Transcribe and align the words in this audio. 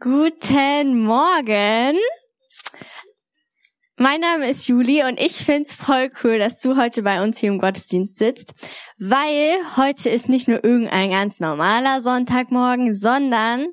Guten 0.00 1.00
Morgen. 1.02 1.98
Mein 3.96 4.20
Name 4.20 4.48
ist 4.48 4.68
Juli 4.68 5.02
und 5.02 5.18
ich 5.18 5.32
find's 5.32 5.74
voll 5.74 6.12
cool, 6.22 6.38
dass 6.38 6.60
du 6.60 6.76
heute 6.76 7.02
bei 7.02 7.20
uns 7.20 7.40
hier 7.40 7.48
im 7.48 7.58
Gottesdienst 7.58 8.16
sitzt, 8.16 8.54
weil 9.00 9.56
heute 9.76 10.08
ist 10.08 10.28
nicht 10.28 10.46
nur 10.46 10.62
irgendein 10.62 11.10
ganz 11.10 11.40
normaler 11.40 12.00
Sonntagmorgen, 12.00 12.94
sondern 12.94 13.66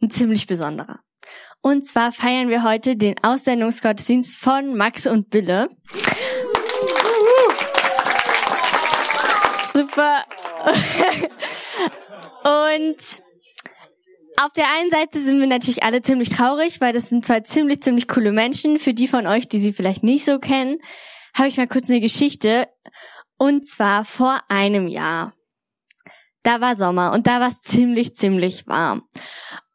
ein 0.00 0.08
ziemlich 0.08 0.46
besonderer. 0.46 1.00
Und 1.60 1.84
zwar 1.84 2.12
feiern 2.12 2.48
wir 2.48 2.62
heute 2.62 2.96
den 2.96 3.22
Aussendungsgottesdienst 3.22 4.38
von 4.38 4.74
Max 4.74 5.06
und 5.06 5.28
Bille. 5.28 5.68
Super. 9.74 10.24
und 12.70 13.22
auf 14.44 14.52
der 14.52 14.66
einen 14.78 14.90
Seite 14.90 15.22
sind 15.22 15.40
wir 15.40 15.46
natürlich 15.46 15.84
alle 15.84 16.02
ziemlich 16.02 16.30
traurig, 16.30 16.80
weil 16.80 16.92
das 16.92 17.08
sind 17.08 17.24
zwei 17.24 17.40
ziemlich, 17.40 17.82
ziemlich 17.82 18.08
coole 18.08 18.32
Menschen. 18.32 18.78
Für 18.78 18.94
die 18.94 19.06
von 19.06 19.26
euch, 19.26 19.48
die 19.48 19.60
sie 19.60 19.72
vielleicht 19.72 20.02
nicht 20.02 20.24
so 20.24 20.38
kennen, 20.38 20.78
habe 21.34 21.48
ich 21.48 21.56
mal 21.56 21.68
kurz 21.68 21.88
eine 21.88 22.00
Geschichte. 22.00 22.68
Und 23.38 23.66
zwar 23.66 24.04
vor 24.04 24.40
einem 24.48 24.88
Jahr. 24.88 25.34
Da 26.42 26.60
war 26.60 26.74
Sommer 26.74 27.12
und 27.12 27.26
da 27.26 27.40
war 27.40 27.48
es 27.48 27.60
ziemlich, 27.60 28.16
ziemlich 28.16 28.66
warm. 28.66 29.02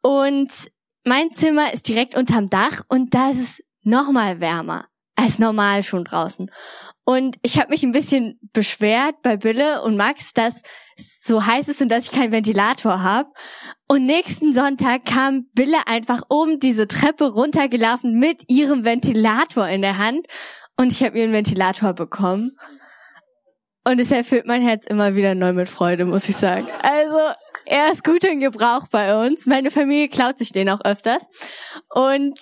Und 0.02 0.70
mein 1.04 1.32
Zimmer 1.32 1.72
ist 1.72 1.88
direkt 1.88 2.14
unterm 2.14 2.50
Dach 2.50 2.82
und 2.88 3.14
da 3.14 3.30
ist 3.30 3.40
es 3.40 3.64
nochmal 3.82 4.40
wärmer 4.40 4.86
als 5.16 5.38
normal 5.38 5.82
schon 5.82 6.04
draußen. 6.04 6.50
Und 7.04 7.36
ich 7.42 7.58
habe 7.58 7.70
mich 7.70 7.82
ein 7.82 7.92
bisschen 7.92 8.38
beschwert 8.52 9.22
bei 9.22 9.36
Bille 9.38 9.82
und 9.82 9.96
Max, 9.96 10.34
dass 10.34 10.62
so 10.98 11.44
heiß 11.44 11.68
ist 11.68 11.80
und 11.80 11.88
dass 11.88 12.06
ich 12.06 12.12
keinen 12.12 12.32
Ventilator 12.32 13.02
habe. 13.02 13.30
Und 13.86 14.04
nächsten 14.04 14.52
Sonntag 14.52 15.04
kam 15.04 15.48
Bille 15.54 15.86
einfach 15.86 16.22
oben 16.28 16.60
diese 16.60 16.88
Treppe 16.88 17.32
runtergelaufen 17.32 18.18
mit 18.18 18.44
ihrem 18.48 18.84
Ventilator 18.84 19.68
in 19.68 19.82
der 19.82 19.98
Hand. 19.98 20.26
Und 20.76 20.92
ich 20.92 21.02
habe 21.02 21.18
ihren 21.18 21.32
Ventilator 21.32 21.92
bekommen. 21.92 22.56
Und 23.84 24.00
es 24.00 24.10
erfüllt 24.10 24.46
mein 24.46 24.62
Herz 24.62 24.84
immer 24.86 25.14
wieder 25.14 25.34
neu 25.34 25.52
mit 25.52 25.68
Freude, 25.68 26.04
muss 26.04 26.28
ich 26.28 26.36
sagen. 26.36 26.68
Also, 26.82 27.34
er 27.64 27.90
ist 27.90 28.04
gut 28.04 28.24
in 28.24 28.40
Gebrauch 28.40 28.86
bei 28.88 29.26
uns. 29.26 29.46
Meine 29.46 29.70
Familie 29.70 30.08
klaut 30.08 30.38
sich 30.38 30.52
den 30.52 30.68
auch 30.68 30.84
öfters. 30.84 31.26
Und 31.88 32.38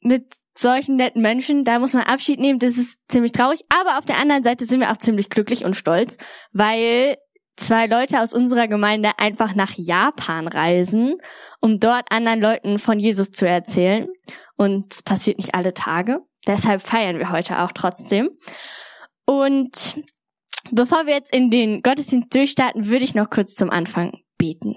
mit 0.00 0.32
solchen 0.56 0.96
netten 0.96 1.22
Menschen, 1.22 1.64
da 1.64 1.78
muss 1.78 1.94
man 1.94 2.04
Abschied 2.04 2.40
nehmen, 2.40 2.58
das 2.58 2.76
ist 2.76 3.00
ziemlich 3.08 3.32
traurig. 3.32 3.60
Aber 3.68 3.98
auf 3.98 4.04
der 4.04 4.18
anderen 4.18 4.44
Seite 4.44 4.66
sind 4.66 4.80
wir 4.80 4.90
auch 4.90 4.96
ziemlich 4.96 5.30
glücklich 5.30 5.64
und 5.64 5.76
stolz, 5.76 6.16
weil 6.52 7.16
zwei 7.56 7.86
Leute 7.86 8.20
aus 8.20 8.32
unserer 8.32 8.68
Gemeinde 8.68 9.18
einfach 9.18 9.54
nach 9.54 9.72
Japan 9.76 10.48
reisen, 10.48 11.16
um 11.60 11.80
dort 11.80 12.10
anderen 12.10 12.40
Leuten 12.40 12.78
von 12.78 12.98
Jesus 12.98 13.30
zu 13.30 13.46
erzählen. 13.46 14.08
Und 14.56 14.92
es 14.92 15.02
passiert 15.02 15.38
nicht 15.38 15.54
alle 15.54 15.74
Tage. 15.74 16.20
Deshalb 16.46 16.82
feiern 16.82 17.18
wir 17.18 17.30
heute 17.30 17.60
auch 17.60 17.72
trotzdem. 17.72 18.30
Und 19.24 19.98
bevor 20.70 21.06
wir 21.06 21.14
jetzt 21.14 21.34
in 21.34 21.50
den 21.50 21.82
Gottesdienst 21.82 22.34
durchstarten, 22.34 22.88
würde 22.88 23.04
ich 23.04 23.14
noch 23.14 23.30
kurz 23.30 23.54
zum 23.54 23.70
Anfang 23.70 24.12
beten. 24.38 24.76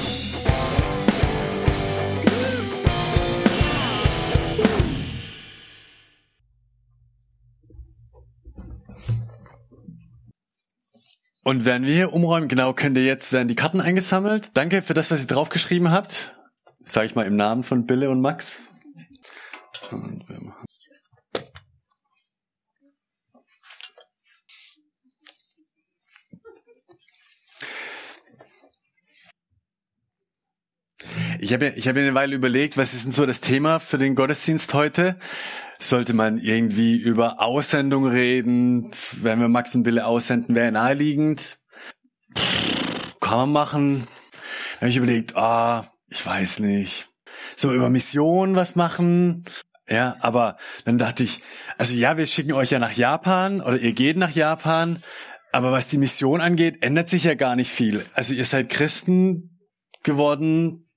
Und 11.43 11.65
während 11.65 11.87
wir 11.87 11.93
hier 11.93 12.13
umräumen, 12.13 12.47
genau, 12.47 12.73
könnt 12.73 12.97
ihr 12.97 13.05
jetzt, 13.05 13.33
werden 13.33 13.47
die 13.47 13.55
Karten 13.55 13.81
eingesammelt. 13.81 14.51
Danke 14.53 14.81
für 14.81 14.93
das, 14.93 15.09
was 15.09 15.21
ihr 15.21 15.27
draufgeschrieben 15.27 15.91
habt. 15.91 16.35
Sag 16.85 17.05
ich 17.05 17.15
mal 17.15 17.25
im 17.25 17.35
Namen 17.35 17.63
von 17.63 17.85
Bille 17.85 18.09
und 18.09 18.21
Max. 18.21 18.59
Und 19.91 20.27
wir 20.29 20.39
machen 20.39 20.61
Ich 31.39 31.53
habe 31.53 31.69
ich 31.69 31.87
habe 31.87 31.99
eine 31.99 32.13
Weile 32.13 32.35
überlegt, 32.35 32.77
was 32.77 32.93
ist 32.93 33.05
denn 33.05 33.11
so 33.11 33.25
das 33.25 33.41
Thema 33.41 33.79
für 33.79 33.97
den 33.97 34.13
Gottesdienst 34.13 34.75
heute? 34.75 35.17
Sollte 35.81 36.13
man 36.13 36.37
irgendwie 36.37 36.95
über 36.95 37.41
Aussendung 37.41 38.07
reden? 38.07 38.91
Wenn 39.21 39.39
wir 39.39 39.47
Max 39.47 39.73
und 39.73 39.81
Bille 39.81 40.05
aussenden, 40.05 40.53
wäre 40.53 40.71
naheliegend. 40.71 41.57
Pff, 42.37 43.19
kann 43.19 43.39
man 43.39 43.51
machen. 43.51 44.07
Dann 44.73 44.81
habe 44.81 44.89
ich 44.89 44.97
überlegt, 44.97 45.35
ah, 45.35 45.91
ich 46.07 46.23
weiß 46.23 46.59
nicht. 46.59 47.07
So 47.57 47.73
über 47.73 47.89
Mission 47.89 48.55
was 48.55 48.75
machen? 48.75 49.43
Ja, 49.89 50.17
aber 50.19 50.57
dann 50.85 50.99
dachte 50.99 51.23
ich, 51.23 51.41
also 51.79 51.95
ja, 51.95 52.15
wir 52.15 52.27
schicken 52.27 52.53
euch 52.53 52.69
ja 52.69 52.79
nach 52.79 52.93
Japan 52.93 53.59
oder 53.59 53.77
ihr 53.77 53.93
geht 53.93 54.17
nach 54.17 54.31
Japan, 54.31 55.03
aber 55.51 55.71
was 55.71 55.87
die 55.87 55.97
Mission 55.97 56.41
angeht, 56.41 56.83
ändert 56.83 57.09
sich 57.09 57.23
ja 57.23 57.33
gar 57.33 57.55
nicht 57.55 57.71
viel. 57.71 58.05
Also 58.13 58.35
ihr 58.35 58.45
seid 58.45 58.69
Christen 58.69 59.59
geworden, 60.03 60.90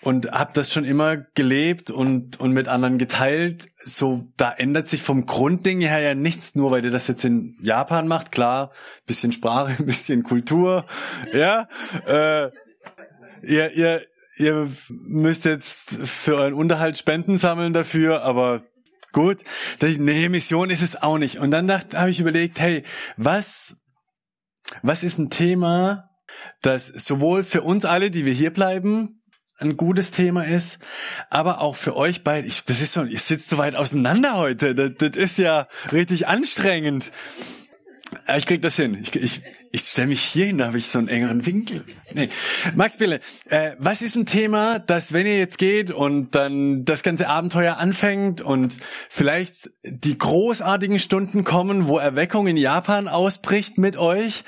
und 0.00 0.30
habe 0.30 0.52
das 0.54 0.72
schon 0.72 0.84
immer 0.84 1.16
gelebt 1.16 1.90
und 1.90 2.38
und 2.38 2.52
mit 2.52 2.68
anderen 2.68 2.98
geteilt. 2.98 3.68
So 3.84 4.26
da 4.36 4.52
ändert 4.52 4.88
sich 4.88 5.02
vom 5.02 5.26
Grundding 5.26 5.80
her 5.80 6.00
ja 6.00 6.14
nichts, 6.14 6.54
nur 6.54 6.70
weil 6.70 6.84
ihr 6.84 6.90
das 6.90 7.08
jetzt 7.08 7.24
in 7.24 7.56
Japan 7.60 8.08
macht. 8.08 8.32
Klar, 8.32 8.72
bisschen 9.06 9.32
Sprache, 9.32 9.82
bisschen 9.82 10.22
Kultur, 10.22 10.84
ja. 11.32 11.68
Äh, 12.06 12.50
ihr 13.42 13.72
ihr 13.72 14.02
ihr 14.38 14.68
müsst 14.90 15.44
jetzt 15.44 15.96
für 16.06 16.36
euren 16.36 16.54
Unterhalt 16.54 16.98
Spenden 16.98 17.38
sammeln 17.38 17.72
dafür, 17.72 18.22
aber 18.22 18.62
gut. 19.12 19.38
Nee, 19.80 20.28
Mission 20.28 20.68
ist 20.68 20.82
es 20.82 21.02
auch 21.02 21.16
nicht. 21.16 21.38
Und 21.38 21.50
dann 21.50 21.66
dachte, 21.66 21.98
habe 21.98 22.10
ich 22.10 22.20
überlegt, 22.20 22.60
hey, 22.60 22.82
was 23.16 23.76
was 24.82 25.02
ist 25.02 25.18
ein 25.18 25.30
Thema, 25.30 26.10
das 26.62 26.86
sowohl 26.86 27.42
für 27.42 27.62
uns 27.62 27.84
alle, 27.84 28.10
die 28.10 28.24
wir 28.24 28.32
hier 28.32 28.52
bleiben, 28.52 29.22
ein 29.58 29.76
gutes 29.76 30.10
Thema 30.10 30.44
ist, 30.44 30.78
aber 31.30 31.60
auch 31.60 31.76
für 31.76 31.96
euch 31.96 32.22
beide. 32.22 32.46
Ich, 32.46 32.64
das 32.64 32.80
ist 32.80 32.92
so, 32.92 33.04
ich 33.04 33.22
sitze 33.22 33.48
so 33.48 33.58
weit 33.58 33.74
auseinander 33.74 34.36
heute. 34.36 34.74
Das, 34.74 34.90
das 34.98 35.16
ist 35.16 35.38
ja 35.38 35.66
richtig 35.92 36.28
anstrengend. 36.28 37.10
Ich 38.36 38.46
krieg 38.46 38.62
das 38.62 38.76
hin. 38.76 38.98
Ich, 39.02 39.14
ich, 39.16 39.42
ich 39.76 39.82
stelle 39.82 40.08
mich 40.08 40.22
hier 40.22 40.46
hin, 40.46 40.56
da 40.56 40.68
habe 40.68 40.78
ich 40.78 40.88
so 40.88 40.98
einen 40.98 41.08
engeren 41.08 41.44
Winkel. 41.44 41.84
Nee. 42.14 42.30
Max 42.74 42.96
Bille, 42.96 43.20
äh, 43.50 43.72
was 43.78 44.00
ist 44.00 44.16
ein 44.16 44.24
Thema, 44.24 44.78
das, 44.78 45.12
wenn 45.12 45.26
ihr 45.26 45.36
jetzt 45.36 45.58
geht 45.58 45.90
und 45.90 46.34
dann 46.34 46.86
das 46.86 47.02
ganze 47.02 47.28
Abenteuer 47.28 47.76
anfängt 47.76 48.40
und 48.40 48.72
vielleicht 49.10 49.70
die 49.84 50.16
großartigen 50.16 50.98
Stunden 50.98 51.44
kommen, 51.44 51.88
wo 51.88 51.98
Erweckung 51.98 52.46
in 52.46 52.56
Japan 52.56 53.06
ausbricht 53.06 53.76
mit 53.76 53.98
euch 53.98 54.44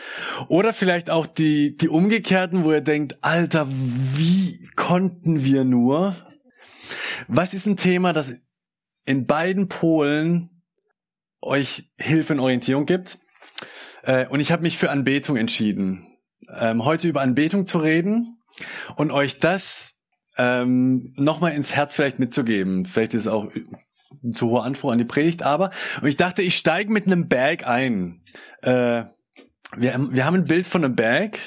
oder 0.49 0.73
vielleicht 0.73 1.11
auch 1.11 1.27
die, 1.27 1.77
die 1.77 1.91
umgekehrten, 1.91 2.65
wo 2.65 2.73
ihr 2.73 2.81
denkt, 2.81 3.19
Alter, 3.21 3.69
wie 3.69 4.67
konnten 4.77 5.45
wir 5.45 5.65
nur? 5.65 6.17
Was 7.27 7.53
ist 7.53 7.67
ein 7.67 7.77
Thema, 7.77 8.15
das 8.15 8.33
in 9.05 9.27
beiden 9.27 9.69
Polen 9.69 10.63
euch 11.43 11.91
Hilfe 11.99 12.33
und 12.33 12.41
Orientierung 12.41 12.87
gibt? 12.87 13.19
Äh, 14.09 14.27
und 14.27 14.41
ich 14.41 14.51
habe 14.51 14.63
mich 14.63 14.79
für 14.79 14.91
Anbetung 14.91 15.37
entschieden, 15.37 16.07
ähm, 16.59 16.85
heute 16.85 17.07
über 17.07 17.21
Anbetung 17.21 17.67
zu 17.67 17.79
reden 17.79 18.39
und 18.97 19.13
euch 19.13 19.39
das 19.39 19.97
ähm, 20.39 21.13
nochmal 21.17 21.53
ins 21.53 21.77
Herz 21.77 21.95
vielleicht 21.95 22.19
mitzugeben. 22.19 22.87
Vielleicht 22.87 23.13
ist 23.13 23.23
es 23.23 23.29
auch 23.29 23.53
ein 24.25 24.33
zu 24.33 24.49
hoher 24.49 24.65
Anspruch 24.65 24.93
an 24.93 24.99
die 24.99 25.05
Predigt, 25.05 25.43
aber 25.43 25.71
und 26.01 26.09
ich 26.09 26.17
dachte, 26.17 26.43
ich 26.43 26.57
steige 26.57 26.91
mit 26.91 27.07
einem 27.07 27.29
Berg 27.29 27.67
ein. 27.67 28.23
Äh, 28.63 29.05
wir, 29.77 30.09
wir 30.11 30.25
haben 30.25 30.37
ein 30.37 30.47
Bild 30.47 30.67
von 30.67 30.85
einem 30.85 30.97
Berg. 30.97 31.39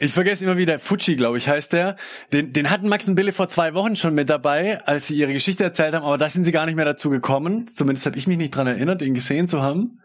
Ich 0.00 0.12
vergesse 0.12 0.44
immer 0.44 0.58
wieder, 0.58 0.78
Fuji, 0.78 1.16
glaube 1.16 1.38
ich, 1.38 1.48
heißt 1.48 1.72
der. 1.72 1.96
Den, 2.32 2.52
den 2.52 2.68
hatten 2.68 2.88
Max 2.88 3.08
und 3.08 3.14
Billy 3.14 3.32
vor 3.32 3.48
zwei 3.48 3.72
Wochen 3.72 3.96
schon 3.96 4.14
mit 4.14 4.28
dabei, 4.28 4.84
als 4.86 5.06
sie 5.06 5.16
ihre 5.16 5.32
Geschichte 5.32 5.64
erzählt 5.64 5.94
haben, 5.94 6.04
aber 6.04 6.18
da 6.18 6.28
sind 6.28 6.44
sie 6.44 6.52
gar 6.52 6.66
nicht 6.66 6.76
mehr 6.76 6.84
dazu 6.84 7.08
gekommen. 7.08 7.66
Zumindest 7.68 8.04
habe 8.04 8.18
ich 8.18 8.26
mich 8.26 8.36
nicht 8.36 8.54
dran 8.54 8.66
erinnert, 8.66 9.00
ihn 9.00 9.14
gesehen 9.14 9.48
zu 9.48 9.62
haben. 9.62 10.00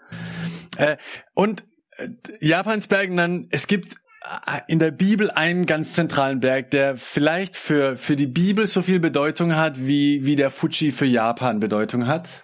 Äh, 0.78 0.98
und 1.34 1.64
äh, 1.98 2.10
Japans 2.40 2.88
Bergen 2.88 3.18
dann, 3.18 3.48
es 3.52 3.68
gibt 3.68 3.96
in 4.68 4.80
der 4.80 4.92
Bibel 4.92 5.30
einen 5.30 5.66
ganz 5.66 5.94
zentralen 5.94 6.40
Berg, 6.40 6.72
der 6.72 6.98
vielleicht 6.98 7.56
für, 7.56 7.96
für 7.96 8.16
die 8.16 8.28
Bibel 8.28 8.66
so 8.66 8.82
viel 8.82 9.00
Bedeutung 9.00 9.56
hat, 9.56 9.88
wie, 9.88 10.26
wie 10.26 10.36
der 10.36 10.50
Fuji 10.50 10.92
für 10.92 11.06
Japan 11.06 11.60
Bedeutung 11.60 12.08
hat. 12.08 12.42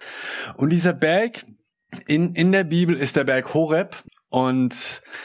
Und 0.56 0.70
dieser 0.70 0.92
Berg 0.92 1.44
in, 2.06 2.34
in 2.34 2.52
der 2.52 2.64
Bibel 2.64 2.96
ist 2.96 3.16
der 3.16 3.24
Berg 3.24 3.52
Horeb. 3.54 3.96
Und 4.28 4.74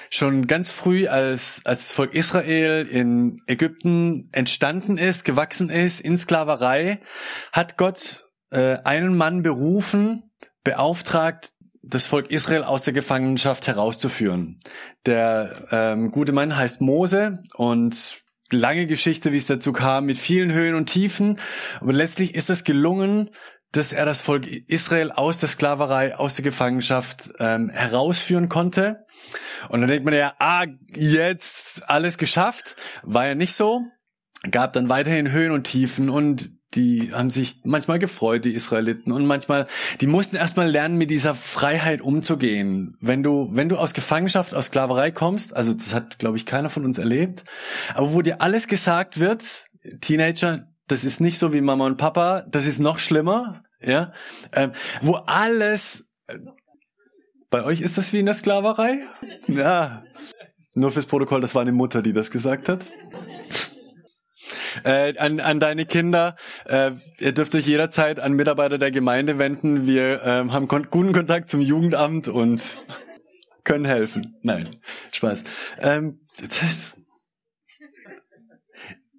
schon 0.10 0.48
ganz 0.48 0.70
früh, 0.70 1.08
als, 1.08 1.62
als 1.64 1.92
Volk 1.92 2.14
Israel 2.14 2.86
in 2.86 3.40
Ägypten 3.48 4.28
entstanden 4.34 4.98
ist, 4.98 5.24
gewachsen 5.24 5.70
ist, 5.70 6.02
in 6.02 6.18
Sklaverei, 6.18 7.00
hat 7.54 7.78
Gott 7.78 8.26
äh, 8.52 8.80
einen 8.84 9.16
Mann 9.16 9.44
berufen, 9.44 10.24
beauftragt, 10.66 11.52
das 11.90 12.06
Volk 12.06 12.32
Israel 12.32 12.64
aus 12.64 12.84
der 12.84 12.94
Gefangenschaft 12.94 13.68
herauszuführen. 13.68 14.60
Der 15.06 15.68
ähm, 15.72 16.12
gute 16.12 16.32
Mann 16.32 16.56
heißt 16.56 16.82
Mose 16.82 17.44
und 17.56 18.22
lange 18.52 18.88
Geschichte, 18.88 19.32
wie 19.32 19.38
es 19.38 19.46
dazu 19.46 19.74
kam, 19.74 20.06
mit 20.06 20.18
vielen 20.18 20.52
Höhen 20.54 20.76
und 20.76 20.88
Tiefen. 20.88 21.40
Aber 21.80 21.94
letztlich 21.94 22.36
ist 22.36 22.50
es 22.50 22.64
gelungen, 22.64 23.30
dass 23.72 23.92
er 23.92 24.06
das 24.06 24.22
Volk 24.22 24.48
Israel 24.48 25.12
aus 25.12 25.40
der 25.40 25.50
Sklaverei, 25.50 26.16
aus 26.16 26.36
der 26.36 26.44
Gefangenschaft 26.44 27.30
ähm, 27.40 27.70
herausführen 27.70 28.50
konnte. 28.50 29.06
Und 29.70 29.82
dann 29.82 29.90
denkt 29.90 30.06
man 30.06 30.14
ja, 30.14 30.34
ah, 30.40 30.66
jetzt 30.94 31.90
alles 31.90 32.18
geschafft. 32.18 32.76
War 33.04 33.28
ja 33.28 33.36
nicht 33.36 33.54
so. 33.54 33.82
Gab 34.50 34.74
dann 34.74 34.88
weiterhin 34.88 35.32
Höhen 35.32 35.52
und 35.52 35.66
Tiefen 35.66 36.10
und 36.10 36.52
die 36.74 37.14
haben 37.14 37.30
sich 37.30 37.62
manchmal 37.64 38.00
gefreut, 38.00 38.44
die 38.46 38.54
Israeliten, 38.54 39.12
und 39.12 39.26
manchmal, 39.26 39.68
die 40.02 40.08
mussten 40.08 40.36
erstmal 40.36 40.70
lernen, 40.70 40.98
mit 40.98 41.10
dieser 41.10 41.34
Freiheit 41.34 42.02
umzugehen. 42.02 42.96
Wenn 43.00 43.24
du, 43.24 43.50
wenn 43.52 43.70
du 43.70 43.78
aus 43.78 43.94
Gefangenschaft, 43.94 44.54
aus 44.54 44.68
Sklaverei 44.68 45.12
kommst, 45.12 45.56
also 45.56 45.74
das 45.74 45.94
hat, 45.94 46.20
glaube 46.20 46.38
ich, 46.38 46.46
keiner 46.46 46.70
von 46.70 46.84
uns 46.84 46.98
erlebt, 46.98 47.46
aber 47.96 48.14
wo 48.14 48.22
dir 48.22 48.42
alles 48.42 48.68
gesagt 48.68 49.20
wird, 49.20 49.68
Teenager, 50.02 50.68
das 50.88 51.04
ist 51.04 51.22
nicht 51.22 51.40
so 51.40 51.54
wie 51.54 51.62
Mama 51.62 51.86
und 51.86 51.98
Papa, 51.98 52.46
das 52.50 52.66
ist 52.66 52.80
noch 52.80 53.00
schlimmer, 53.00 53.64
ja, 53.82 54.12
ähm, 54.52 54.74
wo 55.02 55.16
alles, 55.16 56.10
äh, 56.28 56.38
bei 57.50 57.64
euch 57.64 57.80
ist 57.80 57.98
das 57.98 58.12
wie 58.12 58.20
in 58.20 58.26
der 58.26 58.36
Sklaverei? 58.36 59.00
Ja, 59.48 60.04
nur 60.76 60.92
fürs 60.92 61.06
Protokoll, 61.06 61.40
das 61.40 61.56
war 61.56 61.62
eine 61.62 61.72
Mutter, 61.72 62.02
die 62.02 62.12
das 62.12 62.30
gesagt 62.30 62.68
hat 62.68 62.86
äh, 64.84 65.18
an, 65.18 65.40
an 65.40 65.60
deine 65.60 65.86
Kinder. 65.86 66.36
Äh, 66.66 66.92
ihr 67.20 67.34
dürft 67.34 67.56
euch 67.56 67.66
jederzeit 67.66 68.20
an 68.20 68.34
Mitarbeiter 68.34 68.78
der 68.78 68.92
Gemeinde 68.92 69.40
wenden. 69.40 69.88
Wir 69.88 70.22
ähm, 70.24 70.54
haben 70.54 70.68
kon 70.68 70.88
guten 70.90 71.14
Kontakt 71.14 71.50
zum 71.50 71.62
Jugendamt 71.62 72.28
und 72.28 72.62
können 73.64 73.86
helfen. 73.86 74.38
Nein, 74.44 74.70
Spaß. 75.12 75.44
Ähm, 75.82 76.20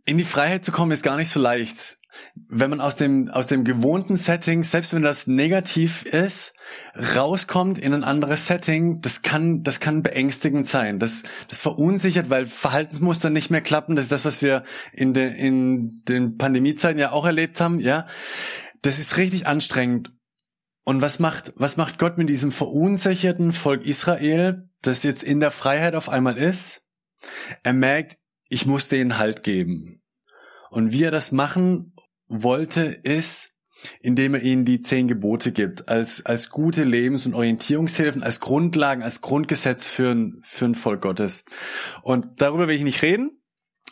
in 0.09 0.19
die 0.19 0.25
Freiheit 0.25 0.65
zu 0.65 0.73
kommen 0.73 0.93
ist 0.93 1.03
gar 1.03 1.17
nicht 1.17 1.31
so 1.31 1.41
leicht 1.41 1.99
wenn 2.49 2.71
man 2.71 2.81
aus 2.81 2.97
dem, 2.97 3.29
aus 3.31 3.47
dem 3.47 3.65
gewohnten 3.65 4.17
Setting, 4.17 4.63
selbst 4.63 4.93
wenn 4.93 5.03
das 5.03 5.27
negativ 5.27 6.05
ist, 6.05 6.53
rauskommt 7.15 7.79
in 7.79 7.95
ein 7.95 8.05
anderes 8.05 8.47
Setting, 8.47 9.01
das 9.01 9.23
kann, 9.23 9.63
das 9.63 9.81
kann 9.81 10.03
beängstigend 10.03 10.67
sein. 10.67 10.99
Das, 10.99 11.23
das 11.49 11.61
verunsichert, 11.61 12.31
weil 12.31 12.47
Verhaltensmuster 12.47 13.31
nicht 13.31 13.51
mehr 13.51 13.61
klappen. 13.61 13.97
Das 13.97 14.07
ist 14.07 14.13
das, 14.13 14.25
was 14.25 14.43
wir 14.43 14.65
in, 14.93 15.15
de, 15.15 15.35
in 15.35 16.03
den 16.09 16.37
Pandemiezeiten 16.37 16.99
ja 16.99 17.13
auch 17.13 17.27
erlebt 17.27 17.61
haben, 17.61 17.81
ja. 17.81 18.07
Das 18.83 18.99
ist 18.99 19.17
richtig 19.17 19.47
anstrengend. 19.47 20.13
Und 20.85 21.03
was 21.03 21.19
macht, 21.19 21.53
was 21.57 21.77
macht 21.77 21.99
Gott 21.99 22.17
mit 22.17 22.29
diesem 22.29 22.53
verunsicherten 22.53 23.53
Volk 23.53 23.85
Israel, 23.85 24.71
das 24.81 25.03
jetzt 25.03 25.23
in 25.23 25.41
der 25.41 25.51
Freiheit 25.51 25.95
auf 25.95 26.09
einmal 26.09 26.39
ist? 26.39 26.85
Er 27.63 27.75
merkt, 27.75 28.17
ich 28.49 28.65
muss 28.65 28.89
denen 28.89 29.19
Halt 29.19 29.43
geben. 29.43 29.98
Und 30.71 30.93
wie 30.93 31.05
er 31.05 31.11
das 31.11 31.33
machen 31.33 31.95
wollte, 32.27 32.83
ist, 32.83 33.51
indem 34.01 34.35
er 34.35 34.43
ihnen 34.43 34.65
die 34.65 34.81
zehn 34.81 35.09
Gebote 35.09 35.53
gibt, 35.53 35.89
als, 35.89 36.25
als 36.27 36.51
gute 36.51 36.85
Lebens- 36.85 37.27
und 37.27 37.35
Orientierungshilfen, 37.35 38.23
als 38.23 38.41
Grundlagen, 38.41 39.03
als 39.03 39.21
Grundgesetz 39.21 39.87
für 39.87 40.11
ein, 40.11 40.41
für 40.43 40.67
ein 40.67 40.75
Volk 40.75 41.03
Gottes. 41.03 41.45
Und 42.03 42.41
darüber 42.41 42.69
will 42.69 42.75
ich 42.75 42.83
nicht 42.83 43.03
reden, 43.03 43.41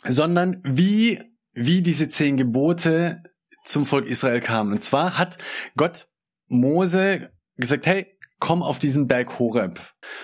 sondern 0.05 0.61
wie, 0.63 1.21
wie 1.53 1.81
diese 1.81 2.09
zehn 2.09 2.37
Gebote 2.37 3.23
zum 3.63 3.85
Volk 3.85 4.05
Israel 4.07 4.39
kamen. 4.39 4.73
Und 4.73 4.83
zwar 4.83 5.17
hat 5.17 5.37
Gott 5.75 6.07
Mose 6.47 7.31
gesagt, 7.55 7.85
hey, 7.85 8.16
komm 8.39 8.61
auf 8.61 8.79
diesen 8.79 9.07
Berg 9.07 9.39
Horeb. 9.39 9.79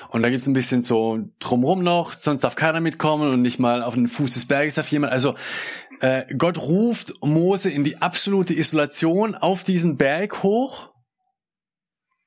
Und 0.10 0.22
da 0.22 0.30
gibt's 0.30 0.48
ein 0.48 0.54
bisschen 0.54 0.82
so 0.82 1.20
drumrum 1.40 1.84
noch, 1.84 2.14
sonst 2.14 2.44
darf 2.44 2.56
keiner 2.56 2.80
mitkommen 2.80 3.32
und 3.32 3.42
nicht 3.42 3.60
mal 3.60 3.84
auf 3.84 3.96
den 3.96 4.08
Fuß 4.08 4.34
des 4.34 4.48
Berges 4.48 4.76
darf 4.76 4.92
jemand. 4.92 5.14
Also 5.14 5.36
äh, 6.00 6.26
Gott 6.36 6.58
ruft 6.58 7.14
Mose 7.24 7.70
in 7.70 7.84
die 7.84 8.02
absolute 8.02 8.54
Isolation 8.54 9.36
auf 9.36 9.64
diesen 9.64 9.98
Berg 9.98 10.44
hoch, 10.44 10.92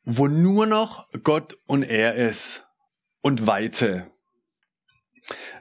wo 0.05 0.27
nur 0.29 0.67
noch 0.67 1.07
Gott 1.23 1.59
und 1.67 1.83
er 1.83 2.15
ist 2.15 2.67
und 3.23 3.47
Weite. 3.47 4.11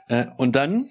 Äh, 0.07 0.25
und 0.37 0.55
dann 0.55 0.87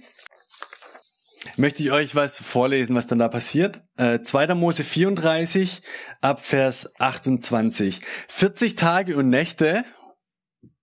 möchte 1.57 1.83
ich 1.83 1.93
euch 1.93 2.15
was 2.15 2.39
vorlesen, 2.39 2.97
was 2.97 3.07
dann 3.07 3.19
da 3.19 3.29
passiert. 3.29 3.83
Äh, 3.97 4.21
2. 4.21 4.55
Mose 4.55 4.85
34 4.85 5.83
ab 6.21 6.45
Vers 6.45 6.91
28. 6.99 8.01
40 8.29 8.77
Tage 8.77 9.17
und 9.17 9.29
Nächte 9.29 9.85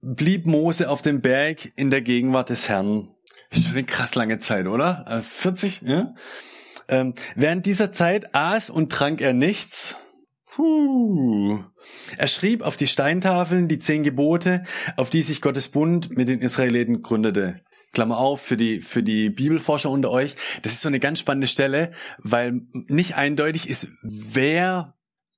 blieb 0.02 0.48
Mose 0.48 0.90
auf 0.90 1.02
dem 1.02 1.22
Berg 1.22 1.72
in 1.76 1.92
der 1.92 2.02
Gegenwart 2.02 2.50
des 2.50 2.70
Herrn. 2.70 3.10
Ist 3.50 3.66
schon 3.66 3.74
eine 3.74 3.84
krass 3.84 4.16
lange 4.16 4.40
Zeit, 4.40 4.68
oder? 4.68 5.22
40, 5.26 5.84
äh, 5.84 5.90
ja? 5.90 6.16
Ähm, 6.88 7.14
während 7.36 7.66
dieser 7.66 7.92
Zeit 7.92 8.36
aß 8.36 8.70
und 8.70 8.92
trank 8.92 9.22
er 9.22 9.34
nichts. 9.34 9.96
Puh. 10.46 11.64
Er 12.18 12.28
schrieb 12.28 12.62
auf 12.62 12.76
die 12.76 12.88
Steintafeln 12.88 13.68
die 13.68 13.80
zehn 13.80 14.04
Gebote, 14.04 14.64
auf 14.98 15.10
die 15.10 15.22
sich 15.22 15.42
Gottes 15.42 15.70
Bund 15.70 16.16
mit 16.16 16.28
den 16.28 16.42
Israeliten 16.42 17.02
gründete. 17.02 17.62
Klammer 17.94 18.18
auf, 18.18 18.42
für 18.42 18.58
die, 18.58 18.82
für 18.82 19.04
die 19.04 19.30
Bibelforscher 19.30 19.90
unter 19.90 20.12
euch. 20.12 20.36
Das 20.62 20.74
ist 20.74 20.82
so 20.82 20.88
eine 20.88 21.00
ganz 21.00 21.20
spannende 21.20 21.48
Stelle, 21.48 21.92
weil 22.20 22.62
nicht 22.72 23.16
eindeutig 23.16 23.70
ist, 23.70 23.88
wer, 24.02 24.96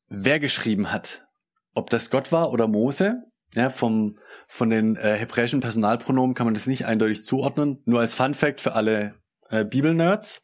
wer 0.08 0.40
geschrieben 0.40 0.92
hat. 0.92 1.26
Ob 1.74 1.90
das 1.90 2.10
Gott 2.10 2.32
war 2.32 2.52
oder 2.52 2.68
Mose. 2.68 3.24
Ja, 3.56 3.70
vom, 3.70 4.18
von 4.48 4.72
den 4.72 4.96
äh, 4.96 5.16
hebräischen 5.16 5.60
Personalpronomen 5.60 6.36
kann 6.36 6.48
man 6.48 6.56
das 6.56 6.66
nicht 6.66 6.86
eindeutig 6.86 7.24
zuordnen. 7.24 7.82
Nur 7.86 8.00
als 8.00 8.14
Fun 8.16 8.34
Fact 8.34 8.62
für 8.62 8.74
alle 8.74 9.16
äh, 9.50 9.64
Bibelnerds. 9.64 10.42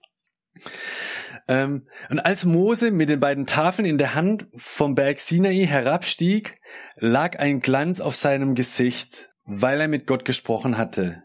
Ähm, 1.48 1.88
und 2.10 2.20
als 2.20 2.46
Mose 2.46 2.92
mit 2.92 3.10
den 3.10 3.20
beiden 3.20 3.48
Tafeln 3.48 3.88
in 3.88 3.98
der 3.98 4.14
Hand 4.14 4.48
vom 4.56 4.94
Berg 4.94 5.20
Sinai 5.20 5.66
herabstieg, 5.66 6.60
lag 6.98 7.40
ein 7.40 7.60
Glanz 7.60 8.02
auf 8.02 8.16
seinem 8.16 8.54
Gesicht, 8.54 9.30
weil 9.46 9.82
er 9.82 9.88
mit 9.88 10.06
Gott 10.06 10.26
gesprochen 10.26 10.78
hatte. 10.78 11.24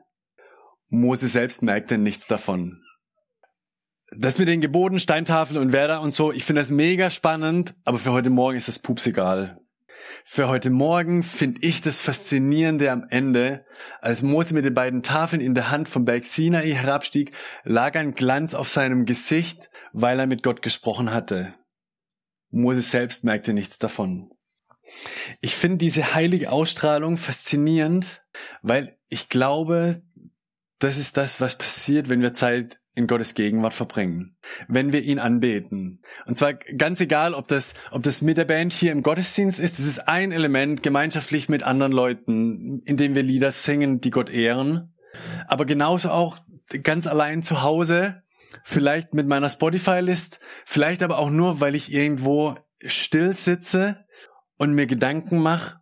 Mose 1.00 1.28
selbst 1.28 1.62
merkte 1.62 1.98
nichts 1.98 2.26
davon. 2.26 2.82
Das 4.16 4.38
mit 4.38 4.48
den 4.48 4.60
Geboten, 4.60 4.98
Steintafeln 4.98 5.60
und 5.60 5.72
Werder 5.72 6.00
und 6.00 6.12
so, 6.12 6.32
ich 6.32 6.44
finde 6.44 6.62
das 6.62 6.70
mega 6.70 7.10
spannend, 7.10 7.74
aber 7.84 7.98
für 7.98 8.12
heute 8.12 8.30
Morgen 8.30 8.56
ist 8.56 8.68
das 8.68 8.78
pups 8.78 9.06
egal. 9.06 9.58
Für 10.24 10.48
heute 10.48 10.70
Morgen 10.70 11.22
finde 11.22 11.60
ich 11.62 11.80
das 11.80 12.00
Faszinierende 12.00 12.90
am 12.90 13.06
Ende, 13.08 13.64
als 14.00 14.22
Mose 14.22 14.54
mit 14.54 14.64
den 14.64 14.74
beiden 14.74 15.02
Tafeln 15.02 15.40
in 15.40 15.54
der 15.54 15.70
Hand 15.70 15.88
vom 15.88 16.04
Berg 16.04 16.24
Sinai 16.24 16.70
herabstieg, 16.70 17.32
lag 17.64 17.96
ein 17.96 18.14
Glanz 18.14 18.54
auf 18.54 18.68
seinem 18.68 19.04
Gesicht, 19.04 19.70
weil 19.92 20.20
er 20.20 20.26
mit 20.26 20.42
Gott 20.42 20.62
gesprochen 20.62 21.12
hatte. 21.12 21.54
Mose 22.50 22.82
selbst 22.82 23.24
merkte 23.24 23.52
nichts 23.52 23.78
davon. 23.78 24.30
Ich 25.40 25.56
finde 25.56 25.78
diese 25.78 26.14
heilige 26.14 26.52
Ausstrahlung 26.52 27.16
faszinierend, 27.16 28.22
weil 28.62 28.96
ich 29.08 29.28
glaube, 29.28 30.02
das 30.78 30.98
ist 30.98 31.16
das, 31.16 31.40
was 31.40 31.56
passiert, 31.56 32.08
wenn 32.08 32.20
wir 32.20 32.32
Zeit 32.32 32.80
in 32.96 33.06
Gottes 33.06 33.34
Gegenwart 33.34 33.74
verbringen, 33.74 34.36
wenn 34.68 34.92
wir 34.92 35.02
ihn 35.02 35.18
anbeten. 35.18 36.00
Und 36.26 36.38
zwar 36.38 36.54
ganz 36.54 37.00
egal, 37.00 37.34
ob 37.34 37.48
das, 37.48 37.74
ob 37.90 38.02
das 38.04 38.22
mit 38.22 38.38
der 38.38 38.44
Band 38.44 38.72
hier 38.72 38.92
im 38.92 39.02
Gottesdienst 39.02 39.58
ist, 39.58 39.78
das 39.78 39.86
ist 39.86 40.08
ein 40.08 40.30
Element, 40.30 40.82
gemeinschaftlich 40.82 41.48
mit 41.48 41.64
anderen 41.64 41.92
Leuten, 41.92 42.82
indem 42.84 43.14
wir 43.14 43.22
Lieder 43.22 43.50
singen, 43.50 44.00
die 44.00 44.10
Gott 44.10 44.30
ehren. 44.30 44.94
Aber 45.48 45.64
genauso 45.64 46.10
auch 46.10 46.38
ganz 46.82 47.06
allein 47.06 47.42
zu 47.42 47.62
Hause, 47.62 48.22
vielleicht 48.62 49.12
mit 49.12 49.26
meiner 49.26 49.50
Spotify-List, 49.50 50.38
vielleicht 50.64 51.02
aber 51.02 51.18
auch 51.18 51.30
nur, 51.30 51.60
weil 51.60 51.74
ich 51.74 51.92
irgendwo 51.92 52.56
still 52.84 53.34
sitze 53.34 54.04
und 54.56 54.72
mir 54.72 54.86
Gedanken 54.86 55.38
mache, 55.38 55.80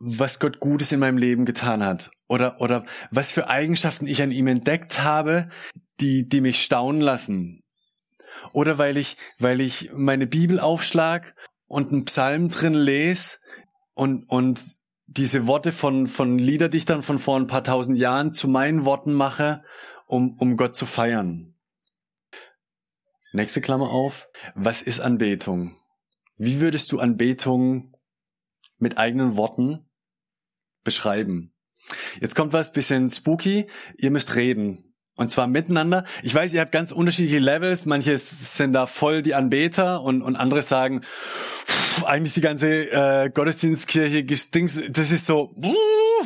was 0.00 0.40
Gott 0.40 0.60
Gutes 0.60 0.92
in 0.92 1.00
meinem 1.00 1.18
Leben 1.18 1.44
getan 1.44 1.84
hat 1.84 2.10
oder 2.26 2.60
oder 2.60 2.84
was 3.10 3.32
für 3.32 3.48
Eigenschaften 3.48 4.06
ich 4.06 4.22
an 4.22 4.32
ihm 4.32 4.46
entdeckt 4.46 5.02
habe, 5.02 5.48
die, 6.00 6.28
die 6.28 6.40
mich 6.40 6.62
staunen 6.62 7.00
lassen. 7.00 7.62
Oder 8.52 8.78
weil 8.78 8.96
ich, 8.96 9.16
weil 9.38 9.60
ich 9.60 9.90
meine 9.92 10.26
Bibel 10.26 10.58
aufschlag 10.58 11.34
und 11.66 11.92
einen 11.92 12.06
Psalm 12.06 12.48
drin 12.48 12.74
lese 12.74 13.38
und, 13.94 14.24
und 14.24 14.60
diese 15.06 15.46
Worte 15.46 15.72
von, 15.72 16.06
von 16.06 16.38
Liederdichtern 16.38 17.02
von 17.02 17.18
vor 17.18 17.36
ein 17.36 17.46
paar 17.46 17.62
tausend 17.62 17.98
Jahren 17.98 18.32
zu 18.32 18.48
meinen 18.48 18.84
Worten 18.86 19.12
mache 19.12 19.62
um, 20.10 20.36
um 20.38 20.56
Gott 20.56 20.76
zu 20.76 20.86
feiern. 20.86 21.54
Nächste 23.32 23.60
Klammer 23.60 23.90
auf. 23.90 24.28
Was 24.56 24.82
ist 24.82 25.00
Anbetung? 25.00 25.76
Wie 26.36 26.60
würdest 26.60 26.90
du 26.90 26.98
Anbetung 26.98 27.96
mit 28.78 28.98
eigenen 28.98 29.36
Worten 29.36 29.88
beschreiben? 30.84 31.52
Jetzt 32.20 32.36
kommt 32.36 32.52
was 32.52 32.72
bisschen 32.72 33.10
spooky. 33.10 33.66
Ihr 33.98 34.10
müsst 34.10 34.34
reden. 34.34 34.90
Und 35.16 35.30
zwar 35.30 35.48
miteinander. 35.48 36.04
Ich 36.22 36.34
weiß, 36.34 36.54
ihr 36.54 36.60
habt 36.60 36.72
ganz 36.72 36.92
unterschiedliche 36.92 37.40
Levels. 37.40 37.84
Manche 37.84 38.16
sind 38.16 38.72
da 38.72 38.86
voll 38.86 39.22
die 39.22 39.34
Anbeter 39.34 40.02
und, 40.02 40.22
und 40.22 40.36
andere 40.36 40.62
sagen, 40.62 41.02
pff, 41.02 42.04
eigentlich 42.04 42.34
die 42.34 42.40
ganze 42.40 42.90
äh, 42.90 43.30
Gottesdienstkirche, 43.30 44.24
das 44.24 45.10
ist 45.10 45.26
so, 45.26 45.54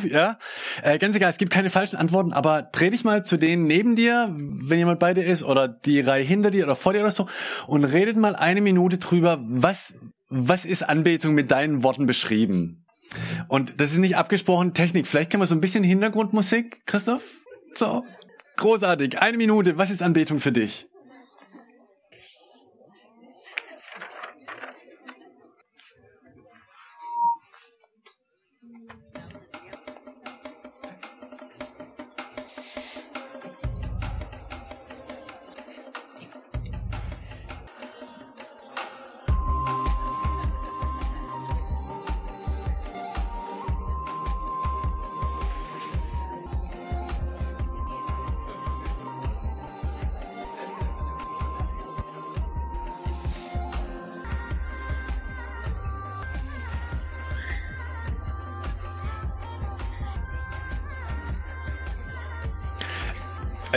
ja. 0.09 0.37
Äh, 0.81 0.97
ganz 0.99 1.15
egal, 1.15 1.29
es 1.29 1.37
gibt 1.37 1.51
keine 1.51 1.69
falschen 1.69 1.97
Antworten, 1.97 2.33
aber 2.33 2.63
dreh 2.63 2.89
dich 2.89 3.03
mal 3.03 3.25
zu 3.25 3.37
denen 3.37 3.65
neben 3.65 3.95
dir, 3.95 4.33
wenn 4.33 4.77
jemand 4.77 4.99
bei 4.99 5.13
dir 5.13 5.25
ist, 5.25 5.43
oder 5.43 5.67
die 5.67 5.99
Reihe 5.99 6.23
hinter 6.23 6.51
dir 6.51 6.63
oder 6.63 6.75
vor 6.75 6.93
dir 6.93 7.01
oder 7.01 7.11
so, 7.11 7.27
und 7.67 7.83
redet 7.83 8.17
mal 8.17 8.35
eine 8.35 8.61
Minute 8.61 8.97
drüber, 8.97 9.39
was, 9.41 9.95
was 10.29 10.65
ist 10.65 10.83
Anbetung 10.83 11.33
mit 11.33 11.51
deinen 11.51 11.83
Worten 11.83 12.05
beschrieben? 12.05 12.84
Und 13.47 13.79
das 13.81 13.91
ist 13.91 13.97
nicht 13.97 14.17
abgesprochen 14.17 14.73
Technik. 14.73 15.07
Vielleicht 15.07 15.31
kann 15.31 15.39
man 15.39 15.47
so 15.47 15.55
ein 15.55 15.61
bisschen 15.61 15.83
Hintergrundmusik, 15.83 16.85
Christoph? 16.85 17.23
So, 17.73 18.03
Großartig. 18.57 19.19
Eine 19.19 19.37
Minute. 19.37 19.77
Was 19.77 19.91
ist 19.91 20.01
Anbetung 20.01 20.39
für 20.39 20.51
dich? 20.51 20.87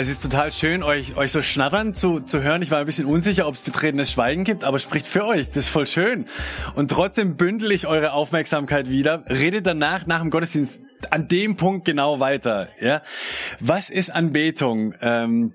Es 0.00 0.08
ist 0.08 0.22
total 0.22 0.52
schön, 0.52 0.84
euch, 0.84 1.16
euch 1.16 1.32
so 1.32 1.42
schnattern 1.42 1.92
zu, 1.92 2.20
zu 2.20 2.40
hören. 2.40 2.62
Ich 2.62 2.70
war 2.70 2.78
ein 2.78 2.86
bisschen 2.86 3.04
unsicher, 3.04 3.48
ob 3.48 3.54
es 3.54 3.60
betretenes 3.60 4.12
Schweigen 4.12 4.44
gibt, 4.44 4.62
aber 4.62 4.78
spricht 4.78 5.08
für 5.08 5.24
euch. 5.24 5.48
Das 5.48 5.56
ist 5.56 5.68
voll 5.68 5.88
schön. 5.88 6.26
Und 6.76 6.92
trotzdem 6.92 7.36
bündel 7.36 7.72
ich 7.72 7.88
eure 7.88 8.12
Aufmerksamkeit 8.12 8.90
wieder. 8.90 9.24
Redet 9.28 9.66
danach, 9.66 10.06
nach 10.06 10.20
dem 10.20 10.30
Gottesdienst, 10.30 10.80
an 11.10 11.26
dem 11.26 11.56
Punkt 11.56 11.84
genau 11.84 12.20
weiter. 12.20 12.68
Ja, 12.80 13.02
Was 13.58 13.90
ist 13.90 14.10
Anbetung? 14.10 14.94
Ähm, 15.00 15.52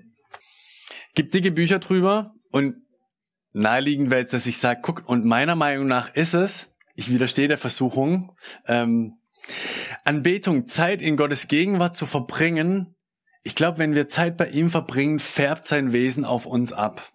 gibt 1.14 1.32
dicke 1.32 1.50
Bücher 1.50 1.78
drüber 1.78 2.34
und 2.50 2.74
naheliegend 3.54 4.10
wäre 4.10 4.20
jetzt, 4.20 4.34
dass 4.34 4.44
ich 4.44 4.58
sage, 4.58 4.80
guck, 4.82 5.08
und 5.08 5.24
meiner 5.24 5.54
Meinung 5.54 5.86
nach 5.86 6.12
ist 6.12 6.34
es, 6.34 6.74
ich 6.96 7.10
widerstehe 7.10 7.48
der 7.48 7.56
Versuchung, 7.56 8.36
ähm, 8.66 9.14
Anbetung, 10.04 10.66
Zeit 10.66 11.00
in 11.00 11.16
Gottes 11.16 11.48
Gegenwart 11.48 11.96
zu 11.96 12.04
verbringen, 12.04 12.93
ich 13.44 13.54
glaube, 13.54 13.78
wenn 13.78 13.94
wir 13.94 14.08
Zeit 14.08 14.36
bei 14.36 14.48
ihm 14.48 14.70
verbringen, 14.70 15.20
färbt 15.20 15.64
sein 15.64 15.92
Wesen 15.92 16.24
auf 16.24 16.46
uns 16.46 16.72
ab. 16.72 17.12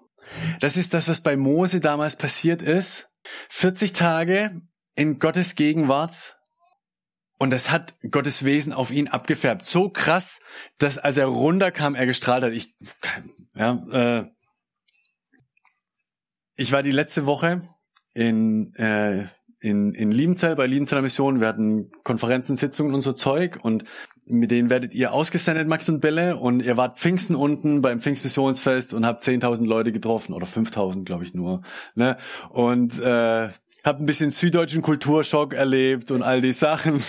Das 0.59 0.77
ist 0.77 0.93
das, 0.93 1.09
was 1.09 1.21
bei 1.21 1.35
Mose 1.35 1.81
damals 1.81 2.15
passiert 2.15 2.61
ist. 2.61 3.09
40 3.49 3.93
Tage 3.93 4.61
in 4.95 5.19
Gottes 5.19 5.55
Gegenwart 5.55 6.39
und 7.39 7.51
das 7.51 7.71
hat 7.71 7.95
Gottes 8.11 8.43
Wesen 8.43 8.73
auf 8.73 8.91
ihn 8.91 9.07
abgefärbt. 9.07 9.63
So 9.63 9.89
krass, 9.89 10.39
dass 10.77 10.97
als 10.97 11.17
er 11.17 11.25
runterkam, 11.25 11.95
er 11.95 12.05
gestrahlt 12.05 12.43
hat. 12.43 12.51
Ich, 12.51 12.75
ja, 13.55 13.81
äh, 13.91 14.25
ich 16.55 16.71
war 16.73 16.83
die 16.83 16.91
letzte 16.91 17.25
Woche 17.25 17.67
in, 18.13 18.75
äh, 18.75 19.27
in, 19.61 19.93
in 19.93 20.11
Liebenzell 20.11 20.57
bei 20.57 20.67
Liebenzeller 20.67 21.01
Mission. 21.01 21.39
Wir 21.39 21.47
hatten 21.47 21.91
Konferenzen, 22.03 22.57
Sitzungen 22.57 22.93
und 22.93 23.01
so 23.01 23.13
Zeug 23.13 23.57
und 23.63 23.85
mit 24.29 24.51
denen 24.51 24.69
werdet 24.69 24.95
ihr 24.95 25.13
ausgesendet, 25.13 25.67
Max 25.67 25.89
und 25.89 25.99
Bille, 25.99 26.37
und 26.37 26.61
ihr 26.61 26.77
wart 26.77 26.99
Pfingsten 26.99 27.35
unten 27.35 27.81
beim 27.81 27.99
Pfingstmissionsfest 27.99 28.93
und 28.93 29.05
habt 29.05 29.23
10.000 29.23 29.65
Leute 29.65 29.91
getroffen, 29.91 30.33
oder 30.33 30.45
5.000, 30.45 31.03
glaube 31.03 31.23
ich 31.23 31.33
nur, 31.33 31.61
ne? 31.95 32.17
Und 32.49 32.99
äh, 32.99 33.49
habt 33.83 33.99
ein 33.99 34.05
bisschen 34.05 34.31
süddeutschen 34.31 34.81
Kulturschock 34.81 35.53
erlebt 35.53 36.11
und 36.11 36.23
all 36.23 36.41
die 36.41 36.53
Sachen. 36.53 37.03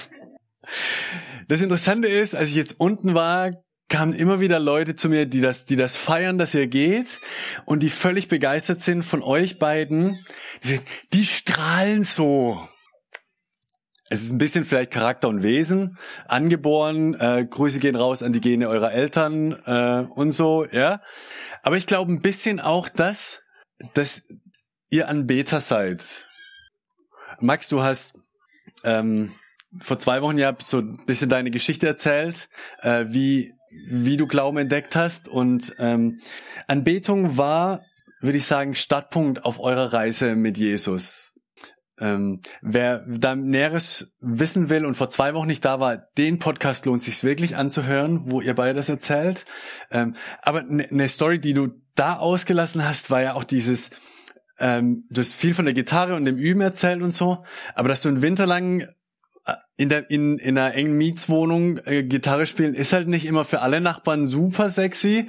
Das 1.48 1.60
Interessante 1.60 2.08
ist, 2.08 2.34
als 2.34 2.48
ich 2.50 2.54
jetzt 2.54 2.78
unten 2.78 3.14
war, 3.14 3.50
kamen 3.88 4.12
immer 4.12 4.40
wieder 4.40 4.58
Leute 4.58 4.96
zu 4.96 5.08
mir, 5.08 5.26
die 5.26 5.40
das, 5.40 5.66
die 5.66 5.76
das 5.76 5.96
feiern, 5.96 6.38
dass 6.38 6.54
ihr 6.54 6.68
geht 6.68 7.20
und 7.66 7.82
die 7.82 7.90
völlig 7.90 8.28
begeistert 8.28 8.80
sind 8.80 9.02
von 9.02 9.22
euch 9.22 9.58
beiden. 9.58 10.24
Die, 10.64 10.80
die 11.12 11.26
strahlen 11.26 12.04
so. 12.04 12.66
Es 14.12 14.22
ist 14.22 14.32
ein 14.32 14.38
bisschen 14.38 14.64
vielleicht 14.64 14.90
Charakter 14.90 15.28
und 15.28 15.44
Wesen 15.44 15.96
angeboren. 16.26 17.14
Äh, 17.14 17.46
Grüße 17.48 17.78
gehen 17.78 17.94
raus 17.94 18.24
an 18.24 18.32
die 18.32 18.40
Gene 18.40 18.68
eurer 18.68 18.92
Eltern 18.92 19.52
äh, 19.64 20.04
und 20.12 20.32
so, 20.32 20.66
ja. 20.66 21.00
Aber 21.62 21.76
ich 21.76 21.86
glaube 21.86 22.12
ein 22.12 22.20
bisschen 22.20 22.58
auch 22.58 22.88
das, 22.88 23.40
dass 23.94 24.22
ihr 24.90 25.08
Anbeter 25.08 25.60
seid. 25.60 26.26
Max, 27.38 27.68
du 27.68 27.82
hast 27.82 28.18
ähm, 28.82 29.32
vor 29.80 30.00
zwei 30.00 30.22
Wochen 30.22 30.38
ja 30.38 30.56
so 30.58 30.78
ein 30.78 31.06
bisschen 31.06 31.30
deine 31.30 31.52
Geschichte 31.52 31.86
erzählt, 31.86 32.48
äh, 32.82 33.04
wie 33.08 33.52
wie 33.88 34.16
du 34.16 34.26
Glauben 34.26 34.58
entdeckt 34.58 34.96
hast 34.96 35.28
und 35.28 35.76
ähm, 35.78 36.18
Anbetung 36.66 37.36
war, 37.38 37.84
würde 38.20 38.38
ich 38.38 38.44
sagen, 38.44 38.74
Startpunkt 38.74 39.44
auf 39.44 39.60
eurer 39.60 39.92
Reise 39.92 40.34
mit 40.34 40.58
Jesus. 40.58 41.29
Ähm, 42.00 42.40
wer 42.62 43.04
da 43.07 43.37
Näheres 43.37 44.16
wissen 44.21 44.71
will 44.71 44.87
und 44.87 44.97
vor 44.97 45.11
zwei 45.11 45.35
Wochen 45.35 45.49
nicht 45.49 45.64
da 45.64 45.80
war, 45.80 45.99
den 46.16 46.38
Podcast 46.38 46.87
lohnt 46.87 47.02
sich 47.02 47.23
wirklich 47.23 47.57
anzuhören, 47.57 48.30
wo 48.30 48.40
ihr 48.40 48.54
beide 48.54 48.75
das 48.75 48.88
erzählt. 48.88 49.45
Ähm, 49.90 50.16
aber 50.42 50.61
eine 50.61 50.87
ne 50.90 51.09
Story, 51.09 51.38
die 51.38 51.52
du 51.52 51.69
da 51.95 52.16
ausgelassen 52.16 52.88
hast, 52.88 53.11
war 53.11 53.23
ja 53.23 53.35
auch 53.35 53.45
dieses, 53.45 53.90
ähm, 54.59 55.04
du 55.11 55.21
hast 55.21 55.35
viel 55.35 55.52
von 55.52 55.66
der 55.66 55.75
Gitarre 55.75 56.14
und 56.16 56.25
dem 56.25 56.37
Üben 56.37 56.62
erzählt 56.62 57.02
und 57.02 57.12
so, 57.12 57.45
aber 57.75 57.88
dass 57.90 58.00
du 58.00 58.09
einen 58.09 58.23
Winter 58.23 58.47
lang 58.47 58.80
äh, 59.45 59.54
in 59.76 59.90
der 59.90 60.09
in, 60.09 60.38
in 60.38 60.57
einer 60.57 60.75
engen 60.75 60.97
Mietswohnung 60.97 61.78
äh, 61.85 62.02
Gitarre 62.02 62.47
spielen 62.47 62.75
ist 62.75 62.95
halt 62.95 63.09
nicht 63.09 63.26
immer 63.26 63.45
für 63.45 63.61
alle 63.61 63.80
Nachbarn 63.80 64.25
super 64.25 64.71
sexy 64.71 65.28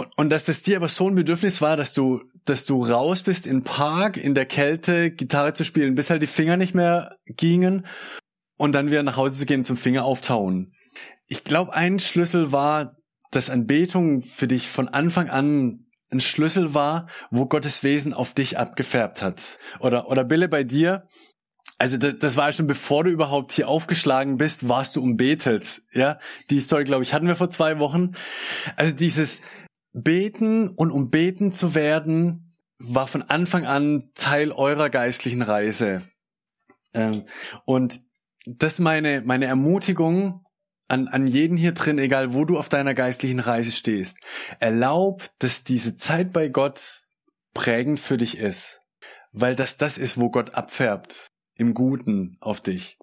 und, 0.00 0.08
und 0.16 0.30
dass 0.30 0.44
das 0.44 0.62
dir 0.62 0.76
aber 0.76 0.88
so 0.88 1.08
ein 1.08 1.14
Bedürfnis 1.14 1.60
war, 1.60 1.76
dass 1.76 1.92
du, 1.92 2.22
dass 2.44 2.64
du 2.64 2.84
raus 2.84 3.22
bist 3.22 3.46
in 3.46 3.62
Park, 3.64 4.16
in 4.16 4.34
der 4.34 4.46
Kälte, 4.46 5.10
Gitarre 5.10 5.52
zu 5.52 5.64
spielen, 5.64 5.94
bis 5.94 6.10
halt 6.10 6.22
die 6.22 6.26
Finger 6.26 6.56
nicht 6.56 6.74
mehr 6.74 7.16
gingen 7.26 7.86
und 8.56 8.72
dann 8.72 8.90
wieder 8.90 9.02
nach 9.02 9.16
Hause 9.16 9.38
zu 9.38 9.46
gehen 9.46 9.64
zum 9.64 9.76
Finger 9.76 10.04
auftauen. 10.04 10.72
Ich 11.26 11.44
glaube, 11.44 11.72
ein 11.72 11.98
Schlüssel 11.98 12.52
war, 12.52 12.96
dass 13.30 13.50
Anbetung 13.50 14.22
für 14.22 14.48
dich 14.48 14.68
von 14.68 14.88
Anfang 14.88 15.30
an 15.30 15.86
ein 16.12 16.20
Schlüssel 16.20 16.74
war, 16.74 17.06
wo 17.30 17.46
Gottes 17.46 17.84
Wesen 17.84 18.12
auf 18.12 18.34
dich 18.34 18.58
abgefärbt 18.58 19.22
hat. 19.22 19.40
Oder, 19.78 20.08
oder 20.08 20.24
Bille 20.24 20.48
bei 20.48 20.64
dir, 20.64 21.06
also 21.80 21.96
das, 21.96 22.18
das 22.18 22.36
war 22.36 22.52
schon 22.52 22.66
bevor 22.66 23.04
du 23.04 23.10
überhaupt 23.10 23.52
hier 23.52 23.66
aufgeschlagen 23.66 24.36
bist, 24.36 24.68
warst 24.68 24.96
du 24.96 25.02
umbetet. 25.02 25.80
Ja, 25.92 26.18
die 26.50 26.60
Story, 26.60 26.84
glaube 26.84 27.04
ich, 27.04 27.14
hatten 27.14 27.26
wir 27.26 27.36
vor 27.36 27.48
zwei 27.48 27.78
Wochen. 27.78 28.12
Also 28.76 28.94
dieses, 28.94 29.40
Beten 29.92 30.68
und 30.68 30.90
um 30.90 31.10
beten 31.10 31.52
zu 31.52 31.74
werden, 31.74 32.52
war 32.78 33.06
von 33.06 33.22
Anfang 33.22 33.66
an 33.66 34.10
Teil 34.14 34.52
eurer 34.52 34.90
geistlichen 34.90 35.42
Reise. 35.42 36.02
Ähm, 36.94 37.24
und 37.64 38.02
das 38.46 38.78
meine, 38.78 39.22
meine 39.22 39.46
Ermutigung 39.46 40.44
an, 40.88 41.08
an 41.08 41.26
jeden 41.26 41.56
hier 41.56 41.72
drin, 41.72 41.98
egal 41.98 42.34
wo 42.34 42.44
du 42.44 42.58
auf 42.58 42.68
deiner 42.68 42.94
geistlichen 42.94 43.40
Reise 43.40 43.70
stehst. 43.70 44.16
Erlaub, 44.58 45.30
dass 45.38 45.62
diese 45.62 45.96
Zeit 45.96 46.32
bei 46.32 46.48
Gott 46.48 47.02
prägend 47.54 48.00
für 48.00 48.16
dich 48.16 48.38
ist. 48.38 48.80
Weil 49.32 49.54
das 49.54 49.76
das 49.76 49.98
ist, 49.98 50.18
wo 50.18 50.30
Gott 50.30 50.54
abfärbt. 50.54 51.28
Im 51.56 51.74
Guten 51.74 52.38
auf 52.40 52.60
dich. 52.60 52.98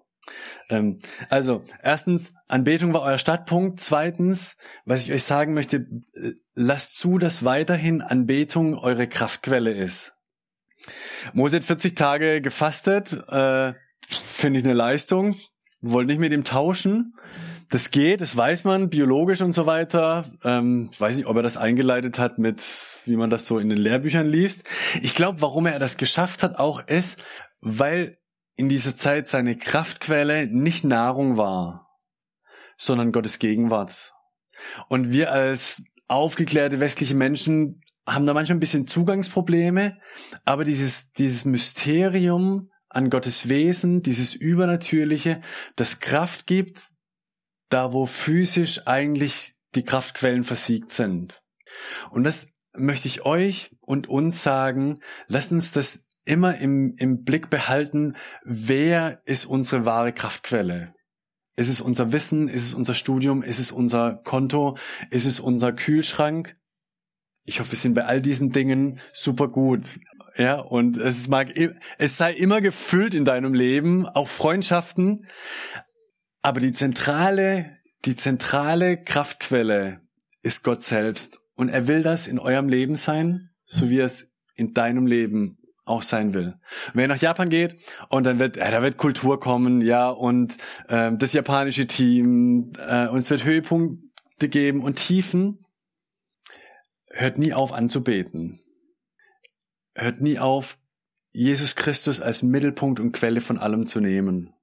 Ähm, 0.68 0.98
also, 1.30 1.64
erstens, 1.82 2.32
Anbetung 2.48 2.92
war 2.92 3.02
euer 3.02 3.18
Startpunkt. 3.18 3.80
Zweitens, 3.80 4.56
was 4.84 5.04
ich 5.04 5.12
euch 5.12 5.22
sagen 5.22 5.54
möchte, 5.54 5.86
äh, 6.14 6.32
lasst 6.58 6.98
zu, 6.98 7.18
dass 7.18 7.44
weiterhin 7.44 8.02
Anbetung 8.02 8.76
eure 8.76 9.06
Kraftquelle 9.06 9.72
ist. 9.72 10.14
Mose 11.32 11.56
hat 11.56 11.64
40 11.64 11.94
Tage 11.94 12.40
gefastet, 12.40 13.12
äh, 13.28 13.74
finde 14.08 14.58
ich 14.58 14.64
eine 14.64 14.74
Leistung, 14.74 15.36
wollte 15.80 16.08
nicht 16.08 16.18
mit 16.18 16.32
ihm 16.32 16.44
tauschen. 16.44 17.14
das 17.70 17.90
geht, 17.90 18.22
das 18.22 18.34
weiß 18.34 18.64
man, 18.64 18.88
biologisch 18.88 19.42
und 19.42 19.52
so 19.52 19.66
weiter. 19.66 20.24
Ähm, 20.42 20.90
weiß 20.98 21.16
nicht, 21.16 21.26
ob 21.26 21.36
er 21.36 21.42
das 21.42 21.58
eingeleitet 21.58 22.18
hat 22.18 22.38
mit, 22.38 22.62
wie 23.04 23.16
man 23.16 23.30
das 23.30 23.46
so 23.46 23.58
in 23.58 23.68
den 23.68 23.78
Lehrbüchern 23.78 24.26
liest. 24.26 24.64
Ich 25.02 25.14
glaube, 25.14 25.42
warum 25.42 25.66
er 25.66 25.78
das 25.78 25.96
geschafft 25.98 26.42
hat, 26.42 26.58
auch 26.58 26.80
ist, 26.86 27.22
weil 27.60 28.18
in 28.56 28.68
dieser 28.68 28.96
Zeit 28.96 29.28
seine 29.28 29.56
Kraftquelle 29.56 30.46
nicht 30.46 30.82
Nahrung 30.82 31.36
war, 31.36 31.88
sondern 32.76 33.12
Gottes 33.12 33.38
Gegenwart. 33.38 34.14
Und 34.88 35.12
wir 35.12 35.30
als 35.30 35.82
aufgeklärte 36.08 36.80
westliche 36.80 37.14
Menschen 37.14 37.80
haben 38.06 38.26
da 38.26 38.34
manchmal 38.34 38.56
ein 38.56 38.60
bisschen 38.60 38.86
Zugangsprobleme, 38.86 39.98
aber 40.44 40.64
dieses, 40.64 41.12
dieses 41.12 41.44
Mysterium 41.44 42.70
an 42.88 43.10
Gottes 43.10 43.48
Wesen, 43.48 44.02
dieses 44.02 44.34
Übernatürliche, 44.34 45.42
das 45.76 46.00
Kraft 46.00 46.46
gibt, 46.46 46.80
da 47.68 47.92
wo 47.92 48.06
physisch 48.06 48.86
eigentlich 48.86 49.54
die 49.74 49.84
Kraftquellen 49.84 50.44
versiegt 50.44 50.90
sind. 50.90 51.42
Und 52.10 52.24
das 52.24 52.48
möchte 52.74 53.08
ich 53.08 53.26
euch 53.26 53.76
und 53.80 54.08
uns 54.08 54.42
sagen, 54.42 55.00
lasst 55.26 55.52
uns 55.52 55.72
das 55.72 56.06
immer 56.24 56.56
im, 56.58 56.94
im 56.96 57.24
Blick 57.24 57.50
behalten, 57.50 58.16
wer 58.44 59.20
ist 59.26 59.44
unsere 59.44 59.84
wahre 59.84 60.12
Kraftquelle? 60.12 60.94
Ist 61.58 61.68
es 61.68 61.80
unser 61.80 62.12
Wissen? 62.12 62.46
Ist 62.46 62.62
es 62.62 62.72
unser 62.72 62.94
Studium? 62.94 63.42
Ist 63.42 63.58
es 63.58 63.72
unser 63.72 64.20
Konto? 64.22 64.78
Ist 65.10 65.24
es 65.24 65.40
unser 65.40 65.72
Kühlschrank? 65.72 66.56
Ich 67.42 67.58
hoffe, 67.58 67.72
wir 67.72 67.78
sind 67.78 67.94
bei 67.94 68.04
all 68.04 68.20
diesen 68.20 68.52
Dingen 68.52 69.00
super 69.12 69.48
gut. 69.48 69.98
Ja, 70.36 70.60
und 70.60 70.96
es 70.98 71.26
mag, 71.26 71.52
es 71.98 72.16
sei 72.16 72.32
immer 72.32 72.60
gefüllt 72.60 73.12
in 73.12 73.24
deinem 73.24 73.54
Leben, 73.54 74.06
auch 74.06 74.28
Freundschaften. 74.28 75.26
Aber 76.42 76.60
die 76.60 76.72
zentrale, 76.72 77.76
die 78.04 78.14
zentrale 78.14 78.96
Kraftquelle 78.96 80.02
ist 80.42 80.62
Gott 80.62 80.82
selbst. 80.82 81.40
Und 81.56 81.70
er 81.70 81.88
will 81.88 82.04
das 82.04 82.28
in 82.28 82.38
eurem 82.38 82.68
Leben 82.68 82.94
sein, 82.94 83.50
so 83.64 83.90
wie 83.90 83.98
es 83.98 84.30
in 84.54 84.74
deinem 84.74 85.08
Leben 85.08 85.58
auch 85.88 86.02
sein 86.02 86.34
will. 86.34 86.54
wenn 86.94 87.04
ihr 87.04 87.08
nach 87.08 87.20
Japan 87.20 87.48
geht 87.48 87.76
und 88.08 88.24
dann 88.24 88.38
wird, 88.38 88.56
äh, 88.56 88.70
da 88.70 88.82
wird 88.82 88.96
Kultur 88.96 89.40
kommen, 89.40 89.80
ja, 89.80 90.10
und 90.10 90.56
äh, 90.88 91.12
das 91.16 91.32
japanische 91.32 91.86
Team, 91.86 92.72
äh, 92.78 93.08
und 93.08 93.18
es 93.18 93.30
wird 93.30 93.44
Höhepunkte 93.44 94.48
geben 94.48 94.82
und 94.82 94.96
Tiefen. 94.96 95.64
Hört 97.10 97.38
nie 97.38 97.52
auf 97.52 97.72
anzubeten. 97.72 98.60
Hört 99.94 100.20
nie 100.20 100.38
auf, 100.38 100.78
Jesus 101.32 101.76
Christus 101.76 102.20
als 102.20 102.42
Mittelpunkt 102.42 103.00
und 103.00 103.12
Quelle 103.12 103.40
von 103.40 103.58
allem 103.58 103.86
zu 103.86 104.00
nehmen. 104.00 104.54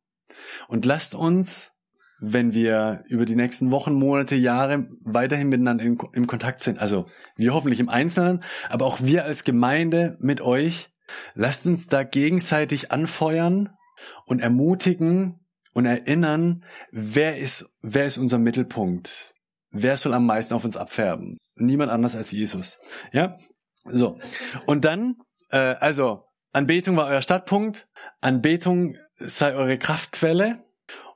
Und 0.67 0.85
lasst 0.85 1.15
uns, 1.15 1.73
wenn 2.19 2.53
wir 2.53 3.03
über 3.07 3.25
die 3.25 3.35
nächsten 3.35 3.71
Wochen, 3.71 3.93
Monate, 3.93 4.35
Jahre 4.35 4.87
weiterhin 5.01 5.49
miteinander 5.49 5.83
in, 5.83 5.97
im 6.13 6.27
Kontakt 6.27 6.61
sind, 6.61 6.79
also 6.79 7.07
wir 7.35 7.53
hoffentlich 7.53 7.79
im 7.79 7.89
Einzelnen, 7.89 8.43
aber 8.69 8.85
auch 8.85 9.01
wir 9.01 9.25
als 9.25 9.43
Gemeinde 9.43 10.17
mit 10.19 10.41
euch, 10.41 10.89
lasst 11.33 11.65
uns 11.67 11.87
da 11.87 12.03
gegenseitig 12.03 12.91
anfeuern 12.91 13.69
und 14.25 14.39
ermutigen 14.39 15.45
und 15.73 15.85
erinnern, 15.85 16.63
wer 16.91 17.37
ist, 17.37 17.75
wer 17.81 18.05
ist 18.05 18.17
unser 18.17 18.37
Mittelpunkt? 18.37 19.33
Wer 19.71 19.97
soll 19.97 20.13
am 20.13 20.25
meisten 20.25 20.53
auf 20.53 20.63
uns 20.63 20.77
abfärben? 20.77 21.37
Niemand 21.55 21.91
anders 21.91 22.15
als 22.15 22.31
Jesus. 22.31 22.77
Ja? 23.11 23.35
So. 23.83 24.17
Und 24.65 24.85
dann, 24.85 25.17
äh, 25.49 25.57
also, 25.57 26.23
Anbetung 26.53 26.95
war 26.95 27.07
euer 27.07 27.21
Startpunkt, 27.21 27.87
Anbetung 28.21 28.95
sei 29.17 29.53
eure 29.53 29.77
Kraftquelle 29.77 30.63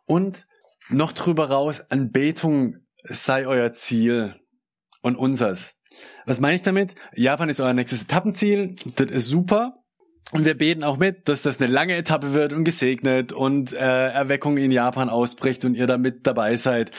und 0.05 0.45
noch 0.89 1.13
drüber 1.13 1.49
raus, 1.49 1.81
Anbetung 1.89 2.75
sei 3.03 3.47
euer 3.47 3.71
Ziel 3.73 4.35
und 5.01 5.15
unsers. 5.15 5.75
Was 6.25 6.39
meine 6.39 6.55
ich 6.55 6.61
damit? 6.61 6.95
Japan 7.15 7.49
ist 7.49 7.61
euer 7.61 7.73
nächstes 7.73 8.03
Etappenziel. 8.03 8.75
Das 8.95 9.07
ist 9.07 9.27
super. 9.27 9.78
Und 10.31 10.45
wir 10.45 10.55
beten 10.55 10.83
auch 10.83 10.97
mit, 10.97 11.27
dass 11.27 11.41
das 11.41 11.59
eine 11.59 11.71
lange 11.71 11.95
Etappe 11.95 12.33
wird 12.33 12.53
und 12.53 12.63
gesegnet 12.63 13.33
und 13.33 13.73
äh, 13.73 14.09
Erweckung 14.09 14.57
in 14.57 14.71
Japan 14.71 15.09
ausbricht 15.09 15.65
und 15.65 15.73
ihr 15.73 15.87
damit 15.87 16.27
dabei 16.27 16.55
seid. 16.55 16.91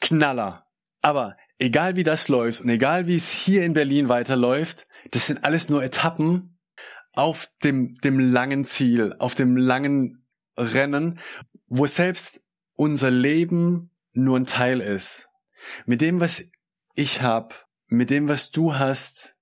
Knaller. 0.00 0.66
Aber 1.00 1.36
egal 1.58 1.96
wie 1.96 2.02
das 2.02 2.28
läuft 2.28 2.60
und 2.60 2.68
egal 2.68 3.06
wie 3.06 3.14
es 3.14 3.30
hier 3.30 3.64
in 3.64 3.72
Berlin 3.72 4.08
weiterläuft, 4.08 4.86
das 5.12 5.26
sind 5.26 5.44
alles 5.44 5.70
nur 5.70 5.82
Etappen 5.82 6.58
auf 7.14 7.48
dem, 7.64 7.94
dem 7.96 8.18
langen 8.18 8.66
Ziel, 8.66 9.14
auf 9.18 9.34
dem 9.34 9.56
langen 9.56 10.26
Rennen, 10.58 11.18
wo 11.68 11.86
selbst 11.86 12.42
unser 12.74 13.10
Leben 13.10 13.90
nur 14.12 14.38
ein 14.38 14.46
Teil 14.46 14.80
ist. 14.80 15.28
Mit 15.86 16.02
dem, 16.02 16.20
was 16.20 16.44
ich 16.94 17.22
hab, 17.22 17.66
mit 17.86 18.10
dem, 18.10 18.28
was 18.28 18.50
du 18.50 18.74
hast, 18.74 19.36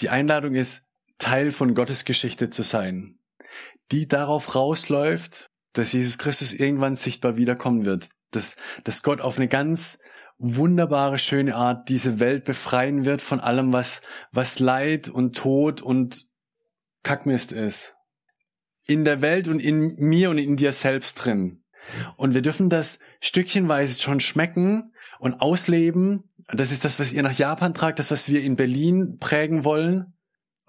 die 0.00 0.08
Einladung 0.08 0.54
ist, 0.54 0.82
Teil 1.20 1.52
von 1.52 1.74
Gottes 1.74 2.04
Geschichte 2.04 2.50
zu 2.50 2.64
sein, 2.64 3.18
die 3.92 4.08
darauf 4.08 4.56
rausläuft, 4.56 5.50
dass 5.72 5.92
Jesus 5.92 6.18
Christus 6.18 6.52
irgendwann 6.52 6.96
sichtbar 6.96 7.36
wiederkommen 7.36 7.84
wird, 7.84 8.08
dass, 8.32 8.56
dass 8.82 9.04
Gott 9.04 9.20
auf 9.20 9.36
eine 9.36 9.46
ganz 9.46 9.98
wunderbare, 10.38 11.18
schöne 11.18 11.54
Art 11.54 11.88
diese 11.88 12.18
Welt 12.18 12.44
befreien 12.44 13.04
wird 13.04 13.20
von 13.20 13.38
allem, 13.38 13.72
was, 13.72 14.00
was 14.32 14.58
Leid 14.58 15.08
und 15.08 15.36
Tod 15.36 15.82
und 15.82 16.26
Kackmist 17.02 17.52
ist. 17.52 17.94
In 18.86 19.04
der 19.04 19.20
Welt 19.20 19.46
und 19.46 19.60
in 19.60 19.94
mir 19.98 20.30
und 20.30 20.38
in 20.38 20.56
dir 20.56 20.72
selbst 20.72 21.14
drin. 21.16 21.62
Und 22.16 22.34
wir 22.34 22.42
dürfen 22.42 22.70
das 22.70 22.98
stückchenweise 23.20 24.00
schon 24.00 24.20
schmecken 24.20 24.94
und 25.18 25.40
ausleben. 25.40 26.24
Das 26.48 26.72
ist 26.72 26.84
das, 26.84 26.98
was 26.98 27.12
ihr 27.12 27.22
nach 27.22 27.36
Japan 27.38 27.74
tragt, 27.74 27.98
das, 27.98 28.10
was 28.10 28.28
wir 28.28 28.42
in 28.42 28.56
Berlin 28.56 29.18
prägen 29.20 29.64
wollen 29.64 30.14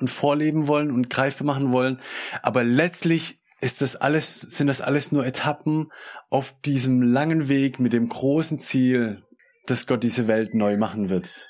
und 0.02 0.10
vorleben 0.10 0.68
wollen 0.68 0.92
und 0.92 1.10
greifbar 1.10 1.46
machen 1.46 1.72
wollen. 1.72 2.02
Aber 2.42 2.64
letztlich 2.64 3.40
ist 3.62 3.82
das 3.82 3.96
alles, 3.96 4.42
sind 4.42 4.68
das 4.68 4.82
alles 4.82 5.12
nur 5.12 5.26
Etappen 5.26 5.92
auf 6.30 6.60
diesem 6.62 7.02
langen 7.02 7.48
Weg 7.48 7.80
mit 7.80 7.94
dem 7.94 8.10
großen 8.10 8.60
Ziel, 8.60 9.24
dass 9.68 9.86
Gott 9.86 10.04
diese 10.04 10.28
Welt 10.28 10.54
neu 10.54 10.78
machen 10.78 11.10
wird. 11.10 11.48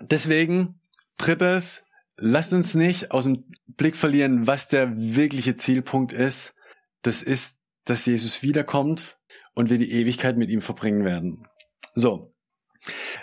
Deswegen, 0.00 0.80
drittes, 1.18 1.82
lasst 2.16 2.52
uns 2.52 2.74
nicht 2.74 3.10
aus 3.10 3.24
dem 3.24 3.44
Blick 3.66 3.96
verlieren, 3.96 4.46
was 4.46 4.68
der 4.68 4.96
wirkliche 4.96 5.56
Zielpunkt 5.56 6.12
ist. 6.12 6.54
Das 7.02 7.22
ist, 7.22 7.58
dass 7.84 8.06
Jesus 8.06 8.42
wiederkommt 8.42 9.18
und 9.54 9.70
wir 9.70 9.78
die 9.78 9.92
Ewigkeit 9.92 10.36
mit 10.36 10.50
ihm 10.50 10.62
verbringen 10.62 11.04
werden. 11.04 11.46
So. 11.94 12.30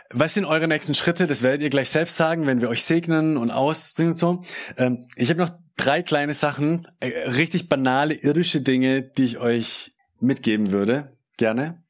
Was 0.09 0.33
sind 0.33 0.45
eure 0.45 0.67
nächsten 0.67 0.93
Schritte? 0.93 1.27
Das 1.27 1.43
werdet 1.43 1.61
ihr 1.61 1.69
gleich 1.69 1.89
selbst 1.89 2.15
sagen, 2.15 2.47
wenn 2.47 2.61
wir 2.61 2.69
euch 2.69 2.83
segnen 2.83 3.37
und 3.37 3.51
aussingen 3.51 4.11
und 4.11 4.17
so. 4.17 4.41
Ähm, 4.77 5.05
ich 5.15 5.29
habe 5.29 5.39
noch 5.39 5.51
drei 5.77 6.01
kleine 6.01 6.33
Sachen, 6.33 6.87
äh, 6.99 7.07
richtig 7.29 7.69
banale 7.69 8.13
irdische 8.13 8.61
Dinge, 8.61 9.03
die 9.03 9.25
ich 9.25 9.37
euch 9.37 9.93
mitgeben 10.19 10.71
würde. 10.71 11.17
Gerne. 11.37 11.83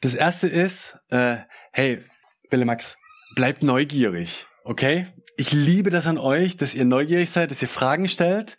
Das 0.00 0.14
erste 0.14 0.48
ist, 0.48 0.98
äh, 1.10 1.36
hey, 1.72 2.02
Bille 2.48 2.64
Max, 2.64 2.96
bleibt 3.34 3.62
neugierig, 3.62 4.46
okay? 4.64 5.06
Ich 5.36 5.52
liebe 5.52 5.90
das 5.90 6.06
an 6.06 6.18
euch, 6.18 6.56
dass 6.56 6.74
ihr 6.74 6.84
neugierig 6.84 7.30
seid, 7.30 7.50
dass 7.50 7.62
ihr 7.62 7.68
Fragen 7.68 8.08
stellt. 8.08 8.56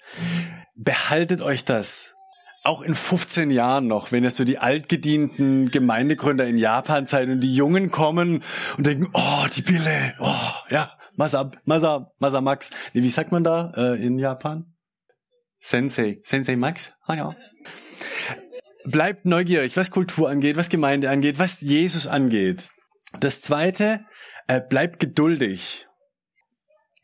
Behaltet 0.76 1.42
euch 1.42 1.66
das 1.66 2.16
auch 2.64 2.82
in 2.82 2.94
15 2.94 3.50
Jahren 3.50 3.88
noch, 3.88 4.12
wenn 4.12 4.24
ihr 4.24 4.32
so 4.32 4.44
die 4.44 4.60
altgedienten 4.60 5.72
Gemeindegründer 5.72 6.46
in 6.46 6.58
Japan 6.58 7.08
seid 7.08 7.30
und 7.30 7.42
die 7.42 7.56
Jungen 7.56 7.90
kommen 7.90 8.44
und 8.78 8.86
denken, 8.86 9.10
oh, 9.14 9.46
die 9.56 9.64
Bille, 9.64 10.14
oh, 10.20 10.52
ja, 10.70 10.92
Masa, 11.16 11.52
Masa, 11.66 12.12
Masa 12.20 12.42
Max. 12.42 12.70
Wie 12.94 13.10
sagt 13.10 13.32
man 13.32 13.44
da 13.44 13.72
äh, 13.76 14.06
in 14.06 14.20
Japan? 14.20 14.74
Sensei. 15.60 16.20
Sensei 16.24 16.56
Max? 16.56 16.92
Ah 17.06 17.16
ja. 17.16 17.36
Bleibt 18.86 19.26
neugierig, 19.26 19.78
was 19.78 19.92
Kultur 19.92 20.30
angeht, 20.30 20.58
was 20.58 20.70
Gemeinde 20.70 21.10
angeht, 21.10 21.38
was 21.38 21.62
Jesus 21.62 22.08
angeht. 22.08 22.70
Das 23.20 23.42
zweite, 23.42 24.06
äh, 24.48 24.62
bleibt 24.62 25.00
geduldig. 25.00 25.88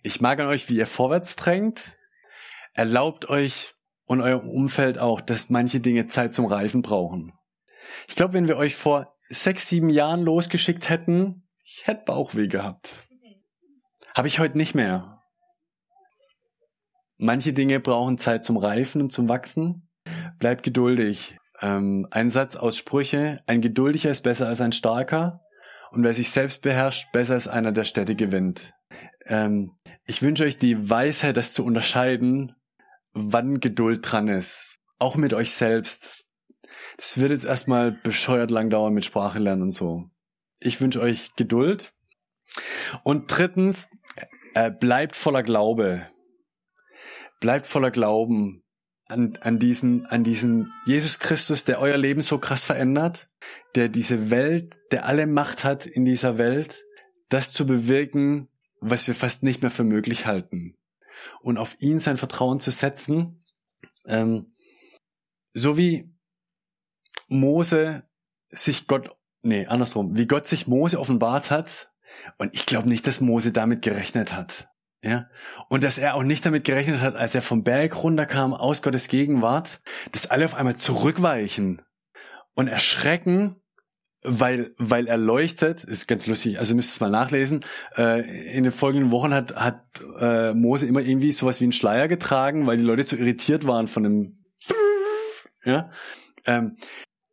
Ich 0.04 0.22
mag 0.22 0.40
an 0.40 0.48
euch, 0.48 0.70
wie 0.70 0.78
ihr 0.78 0.88
vorwärts 0.88 1.36
drängt. 1.36 1.98
Erlaubt 2.74 3.30
euch 3.30 3.74
und 4.08 4.22
eurem 4.22 4.50
Umfeld 4.50 4.98
auch, 4.98 5.22
dass 5.22 5.50
manche 5.50 5.80
Dinge 5.80 6.08
Zeit 6.08 6.34
zum 6.34 6.46
Reifen 6.46 6.82
brauchen. 6.82 7.34
Ich 8.08 8.16
glaube, 8.16 8.34
wenn 8.34 8.48
wir 8.48 8.58
euch 8.58 8.76
vor 8.76 9.14
sechs, 9.30 9.68
sieben 9.68 9.90
Jahren 9.90 10.24
losgeschickt 10.24 10.90
hätten, 10.90 11.48
ich 11.64 11.86
hätte 11.86 12.06
Bauchweh 12.06 12.48
gehabt. 12.48 12.96
Habe 14.16 14.30
ich 14.30 14.40
heute 14.40 14.58
nicht 14.58 14.74
mehr. 14.74 15.22
Manche 17.18 17.54
Dinge 17.54 17.80
brauchen 17.80 18.18
Zeit 18.18 18.46
zum 18.46 18.58
Reifen 18.58 19.02
und 19.02 19.12
zum 19.12 19.28
Wachsen. 19.28 19.90
Bleibt 20.40 20.64
geduldig. 20.64 21.38
Ähm, 21.62 22.08
ein 22.12 22.30
Satz 22.30 22.56
aus 22.56 22.78
Sprüche, 22.78 23.42
ein 23.48 23.62
Geduldiger 23.62 24.12
ist 24.12 24.22
besser 24.22 24.48
als 24.48 24.62
ein 24.62 24.72
Starker 24.72 25.42
und 25.92 26.04
wer 26.04 26.14
sich 26.14 26.30
selbst 26.30 26.62
beherrscht, 26.62 27.12
besser 27.12 27.34
als 27.34 27.48
einer, 27.48 27.72
der 27.72 27.84
Städte 27.84 28.16
gewinnt. 28.16 28.74
Ähm, 29.26 29.76
ich 30.06 30.22
wünsche 30.22 30.44
euch 30.44 30.60
die 30.60 30.90
Weisheit, 30.90 31.36
das 31.36 31.54
zu 31.54 31.66
unterscheiden 31.66 32.54
wann 33.18 33.60
Geduld 33.60 34.00
dran 34.10 34.28
ist. 34.28 34.78
Auch 35.00 35.16
mit 35.16 35.34
euch 35.34 35.52
selbst. 35.52 36.26
Das 36.98 37.20
wird 37.20 37.32
jetzt 37.32 37.46
erstmal 37.46 37.92
bescheuert 37.92 38.52
lang 38.52 38.70
dauern 38.70 38.94
mit 38.94 39.06
Sprache 39.06 39.40
lernen 39.40 39.64
und 39.64 39.72
so. 39.72 40.06
Ich 40.60 40.82
wünsche 40.82 41.02
euch 41.02 41.36
Geduld. 41.36 41.94
Und 43.04 43.26
drittens, 43.28 43.90
äh, 44.54 44.72
bleibt 44.72 45.16
voller 45.16 45.44
Glaube. 45.44 46.08
Bleibt 47.40 47.68
voller 47.68 47.92
Glauben 47.92 48.64
an, 49.08 49.38
an 49.42 49.60
diesen, 49.60 50.06
an 50.08 50.24
diesen 50.24 50.74
Jesus 50.86 51.20
Christus, 51.20 51.66
der 51.66 51.80
euer 51.80 51.98
Leben 51.98 52.22
so 52.22 52.40
krass 52.40 52.64
verändert, 52.64 53.28
der 53.76 53.90
diese 53.90 54.32
Welt, 54.32 54.80
der 54.92 55.06
alle 55.06 55.28
Macht 55.28 55.64
hat 55.64 55.86
in 55.86 56.06
dieser 56.06 56.38
Welt, 56.38 56.84
das 57.30 57.54
zu 57.54 57.66
bewirken, 57.66 58.48
was 58.80 59.08
wir 59.08 59.16
fast 59.16 59.44
nicht 59.44 59.62
mehr 59.62 59.72
für 59.72 59.84
möglich 59.84 60.26
halten. 60.26 60.77
Und 61.42 61.58
auf 61.58 61.76
ihn 61.80 62.00
sein 62.00 62.18
Vertrauen 62.18 62.60
zu 62.60 62.72
setzen, 62.72 63.40
ähm, 64.06 64.56
so 65.54 65.78
wie 65.78 66.14
Mose 67.28 68.04
sich 68.50 68.88
Gott, 68.88 69.12
nee, 69.42 69.66
andersrum, 69.66 70.18
wie 70.18 70.28
Gott 70.28 70.48
sich 70.48 70.68
Mose 70.68 71.00
offenbart 71.00 71.52
hat, 71.52 71.92
und 72.38 72.54
ich 72.54 72.66
glaube 72.66 72.88
nicht, 72.88 73.06
dass 73.06 73.22
Mose 73.22 73.52
damit 73.52 73.82
gerechnet 73.82 74.34
hat. 74.34 74.70
Ja, 75.04 75.30
und 75.70 75.84
dass 75.84 76.00
er 76.00 76.16
auch 76.16 76.24
nicht 76.24 76.46
damit 76.46 76.64
gerechnet 76.64 77.02
hat, 77.02 77.16
als 77.16 77.36
er 77.36 77.44
vom 77.44 77.64
Berg 77.64 78.04
runterkam 78.04 78.54
aus 78.54 78.82
Gottes 78.82 79.08
Gegenwart, 79.08 79.80
dass 80.12 80.26
alle 80.26 80.46
auf 80.46 80.56
einmal 80.56 80.76
zurückweichen 80.76 81.84
und 82.56 82.68
erschrecken, 82.68 83.62
weil 84.24 84.74
weil 84.78 85.08
er 85.08 85.18
leuchtet. 85.18 85.84
Ist 85.84 86.08
ganz 86.08 86.28
lustig. 86.28 86.60
Also 86.60 86.76
müsst 86.76 86.92
es 86.92 87.00
mal 87.00 87.10
nachlesen. 87.10 87.64
Äh, 87.96 88.56
in 88.56 88.64
den 88.64 88.72
folgenden 88.72 89.12
Wochen 89.12 89.34
hat 89.34 89.56
hat 89.56 89.84
äh, 90.20 90.54
Mose 90.54 90.86
immer 90.86 91.02
irgendwie 91.02 91.32
sowas 91.32 91.60
wie 91.60 91.66
einen 91.66 91.72
Schleier 91.72 92.08
getragen, 92.08 92.66
weil 92.68 92.78
die 92.78 92.84
Leute 92.84 93.06
zu 93.06 93.18
irritiert 93.18 93.66
waren 93.66 93.88
von 93.88 94.04
dem. 94.04 94.46
Ja. 95.64 95.90
Ähm, 96.46 96.78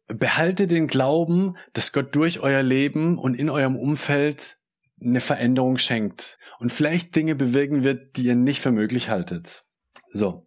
behalte 0.06 0.66
den 0.66 0.86
Glauben, 0.86 1.56
dass 1.72 1.92
Gott 1.92 2.14
durch 2.14 2.40
euer 2.40 2.62
Leben 2.62 3.18
und 3.18 3.34
in 3.34 3.48
eurem 3.48 3.76
Umfeld 3.76 4.58
eine 5.00 5.20
Veränderung 5.20 5.78
schenkt 5.78 6.38
und 6.58 6.72
vielleicht 6.72 7.14
Dinge 7.16 7.34
bewirken 7.34 7.84
wird, 7.84 8.16
die 8.16 8.24
ihr 8.24 8.34
nicht 8.34 8.60
für 8.60 8.72
möglich 8.72 9.08
haltet. 9.08 9.64
So. 10.12 10.46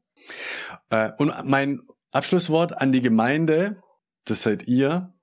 Äh, 0.89 1.11
und 1.17 1.33
mein 1.45 1.81
Abschlusswort 2.11 2.77
an 2.77 2.91
die 2.91 3.01
Gemeinde, 3.01 3.81
das 4.25 4.43
seid 4.43 4.67
ihr, 4.67 5.13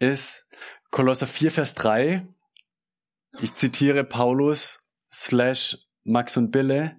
ist 0.00 0.46
Kolosser 0.90 1.26
4, 1.26 1.52
Vers 1.52 1.74
3. 1.74 2.26
Ich 3.40 3.54
zitiere 3.54 4.02
Paulus 4.02 4.82
slash 5.12 5.78
Max 6.02 6.36
und 6.36 6.50
Bille. 6.50 6.96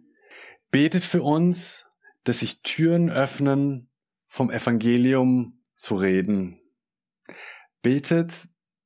Betet 0.69 1.03
für 1.03 1.23
uns, 1.23 1.85
dass 2.23 2.39
sich 2.39 2.61
Türen 2.61 3.09
öffnen, 3.09 3.89
vom 4.27 4.49
Evangelium 4.49 5.61
zu 5.75 5.95
reden. 5.95 6.61
Betet 7.81 8.31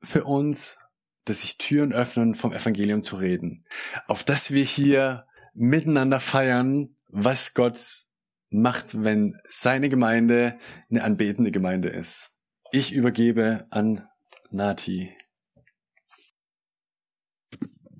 für 0.01 0.23
uns, 0.23 0.79
dass 1.25 1.41
sich 1.41 1.57
Türen 1.57 1.93
öffnen, 1.93 2.33
vom 2.33 2.53
Evangelium 2.53 3.03
zu 3.03 3.17
reden. 3.17 3.65
Auf 4.07 4.23
dass 4.23 4.51
wir 4.51 4.63
hier 4.63 5.27
miteinander 5.53 6.19
feiern, 6.19 6.95
was 7.09 7.53
Gott 7.53 8.05
macht, 8.49 9.03
wenn 9.03 9.37
seine 9.49 9.89
Gemeinde 9.89 10.57
eine 10.89 11.03
anbetende 11.03 11.51
Gemeinde 11.51 11.89
ist. 11.89 12.31
Ich 12.71 12.91
übergebe 12.91 13.67
an 13.69 14.07
Nati. 14.49 15.15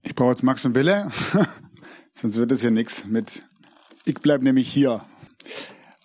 Ich 0.03 0.15
brauche 0.15 0.31
jetzt 0.31 0.43
Max 0.43 0.65
und 0.65 0.73
Bille, 0.73 1.09
sonst 2.13 2.35
wird 2.35 2.51
es 2.51 2.63
ja 2.63 2.71
nichts 2.71 3.05
mit. 3.05 3.43
Ich 4.05 4.15
bleib 4.15 4.41
nämlich 4.41 4.71
hier. 4.71 5.05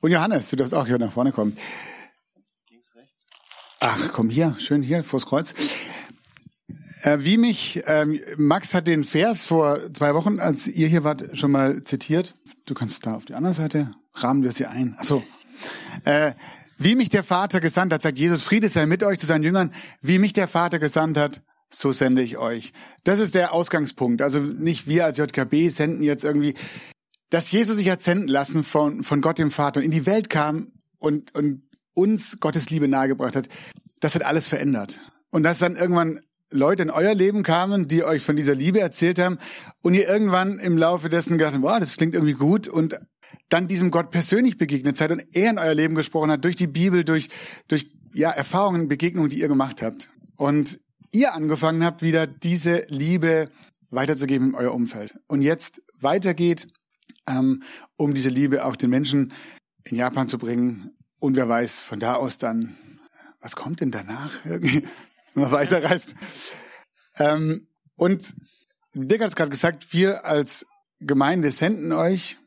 Und 0.00 0.10
Johannes, 0.10 0.50
du 0.50 0.56
darfst 0.56 0.74
auch 0.74 0.86
hier 0.86 0.98
nach 0.98 1.12
vorne 1.12 1.32
kommen. 1.32 1.56
Ach, 3.80 4.10
komm 4.12 4.30
hier, 4.30 4.56
schön 4.58 4.82
hier 4.82 5.04
vors 5.04 5.26
Kreuz. 5.26 5.54
Äh, 7.02 7.18
wie 7.20 7.38
mich, 7.38 7.82
ähm, 7.86 8.20
Max 8.36 8.74
hat 8.74 8.86
den 8.86 9.04
Vers 9.04 9.46
vor 9.46 9.92
zwei 9.94 10.14
Wochen, 10.14 10.38
als 10.38 10.66
ihr 10.66 10.88
hier 10.88 11.02
wart, 11.02 11.36
schon 11.36 11.50
mal 11.50 11.82
zitiert. 11.82 12.34
Du 12.66 12.74
kannst 12.74 13.06
da 13.06 13.14
auf 13.14 13.24
die 13.24 13.34
andere 13.34 13.54
Seite, 13.54 13.94
rahmen 14.14 14.42
wir 14.42 14.52
sie 14.52 14.66
ein. 14.66 14.94
Ach 14.98 15.04
so. 15.04 15.22
Äh, 16.04 16.32
wie 16.82 16.94
mich 16.94 17.10
der 17.10 17.22
Vater 17.22 17.60
gesandt 17.60 17.92
hat, 17.92 18.00
sagt 18.00 18.18
Jesus, 18.18 18.42
Friede 18.42 18.70
sei 18.70 18.86
mit 18.86 19.02
euch 19.02 19.18
zu 19.18 19.26
seinen 19.26 19.42
Jüngern. 19.42 19.74
Wie 20.00 20.18
mich 20.18 20.32
der 20.32 20.48
Vater 20.48 20.78
gesandt 20.78 21.18
hat, 21.18 21.42
so 21.68 21.92
sende 21.92 22.22
ich 22.22 22.38
euch. 22.38 22.72
Das 23.04 23.20
ist 23.20 23.34
der 23.34 23.52
Ausgangspunkt. 23.52 24.22
Also 24.22 24.40
nicht 24.40 24.88
wir 24.88 25.04
als 25.04 25.18
JKB 25.18 25.68
senden 25.68 26.02
jetzt 26.02 26.24
irgendwie, 26.24 26.54
dass 27.28 27.52
Jesus 27.52 27.76
sich 27.76 27.90
hat 27.90 28.00
senden 28.00 28.28
lassen 28.28 28.64
von, 28.64 29.02
von 29.02 29.20
Gott 29.20 29.36
dem 29.36 29.50
Vater 29.50 29.80
und 29.80 29.84
in 29.84 29.90
die 29.90 30.06
Welt 30.06 30.30
kam 30.30 30.72
und, 30.98 31.34
und 31.34 31.68
uns 31.92 32.40
Gottes 32.40 32.70
Liebe 32.70 32.88
nahegebracht 32.88 33.36
hat. 33.36 33.48
Das 34.00 34.14
hat 34.14 34.24
alles 34.24 34.48
verändert. 34.48 35.00
Und 35.30 35.42
das 35.42 35.58
dann 35.58 35.76
irgendwann 35.76 36.20
Leute 36.50 36.82
in 36.82 36.90
euer 36.90 37.14
Leben 37.14 37.42
kamen, 37.42 37.88
die 37.88 38.04
euch 38.04 38.22
von 38.22 38.36
dieser 38.36 38.54
Liebe 38.54 38.80
erzählt 38.80 39.18
haben 39.18 39.36
und 39.82 39.92
ihr 39.92 40.08
irgendwann 40.08 40.58
im 40.58 40.78
Laufe 40.78 41.10
dessen 41.10 41.36
gedacht 41.36 41.52
habt, 41.52 41.62
wow, 41.62 41.78
das 41.78 41.98
klingt 41.98 42.14
irgendwie 42.14 42.32
gut 42.32 42.68
und 42.68 42.98
dann 43.48 43.68
diesem 43.68 43.90
Gott 43.90 44.10
persönlich 44.10 44.58
begegnet 44.58 44.96
seid 44.96 45.10
und 45.10 45.24
er 45.32 45.50
in 45.50 45.58
euer 45.58 45.74
Leben 45.74 45.94
gesprochen 45.94 46.30
hat, 46.30 46.44
durch 46.44 46.56
die 46.56 46.66
Bibel, 46.66 47.04
durch, 47.04 47.28
durch 47.68 47.92
ja, 48.14 48.30
Erfahrungen, 48.30 48.88
Begegnungen, 48.88 49.30
die 49.30 49.40
ihr 49.40 49.48
gemacht 49.48 49.82
habt. 49.82 50.10
Und 50.36 50.80
ihr 51.12 51.34
angefangen 51.34 51.84
habt, 51.84 52.02
wieder 52.02 52.26
diese 52.26 52.84
Liebe 52.88 53.50
weiterzugeben 53.90 54.50
in 54.50 54.54
euer 54.54 54.72
Umfeld. 54.72 55.18
Und 55.26 55.42
jetzt 55.42 55.82
weitergeht, 56.00 56.68
ähm, 57.28 57.62
um 57.96 58.14
diese 58.14 58.28
Liebe 58.28 58.64
auch 58.64 58.76
den 58.76 58.90
Menschen 58.90 59.32
in 59.84 59.96
Japan 59.96 60.28
zu 60.28 60.38
bringen. 60.38 60.92
Und 61.18 61.36
wer 61.36 61.48
weiß, 61.48 61.82
von 61.82 61.98
da 61.98 62.14
aus 62.14 62.38
dann, 62.38 62.76
was 63.40 63.56
kommt 63.56 63.80
denn 63.80 63.90
danach? 63.90 64.44
immer 65.34 65.52
weiterreist. 65.52 66.14
Ähm, 67.18 67.66
und 67.96 68.34
Dick 68.94 69.20
hat 69.20 69.28
es 69.28 69.36
gerade 69.36 69.50
gesagt, 69.50 69.92
wir 69.92 70.24
als 70.24 70.66
Gemeinde 71.00 71.50
senden 71.50 71.92
euch, 71.92 72.38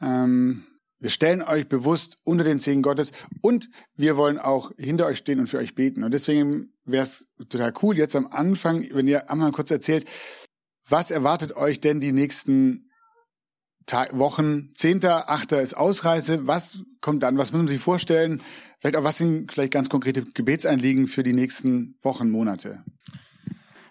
ähm, 0.00 0.64
wir 0.98 1.10
stellen 1.10 1.42
euch 1.42 1.66
bewusst 1.66 2.16
unter 2.24 2.44
den 2.44 2.58
Segen 2.58 2.82
Gottes 2.82 3.12
und 3.40 3.70
wir 3.96 4.16
wollen 4.16 4.38
auch 4.38 4.70
hinter 4.78 5.06
euch 5.06 5.18
stehen 5.18 5.40
und 5.40 5.46
für 5.46 5.58
euch 5.58 5.74
beten. 5.74 6.04
Und 6.04 6.12
deswegen 6.12 6.74
wäre 6.84 7.04
es 7.04 7.26
total 7.48 7.72
cool, 7.82 7.96
jetzt 7.96 8.14
am 8.14 8.26
Anfang, 8.26 8.86
wenn 8.92 9.08
ihr 9.08 9.30
einmal 9.30 9.50
kurz 9.52 9.70
erzählt, 9.70 10.06
was 10.88 11.10
erwartet 11.10 11.56
euch 11.56 11.80
denn 11.80 12.00
die 12.00 12.12
nächsten 12.12 12.90
Tag, 13.86 14.16
Wochen? 14.18 14.70
Zehnter, 14.74 15.30
Achter 15.30 15.62
ist 15.62 15.74
Ausreise. 15.74 16.46
Was 16.46 16.82
kommt 17.00 17.22
dann? 17.22 17.38
Was 17.38 17.52
muss 17.52 17.58
man 17.58 17.68
sich 17.68 17.80
vorstellen? 17.80 18.42
Vielleicht 18.78 18.96
auch, 18.96 19.04
was 19.04 19.18
sind 19.18 19.52
vielleicht 19.52 19.72
ganz 19.72 19.88
konkrete 19.88 20.22
Gebetseinliegen 20.22 21.06
für 21.06 21.22
die 21.22 21.32
nächsten 21.32 21.98
Wochen, 22.02 22.30
Monate? 22.30 22.84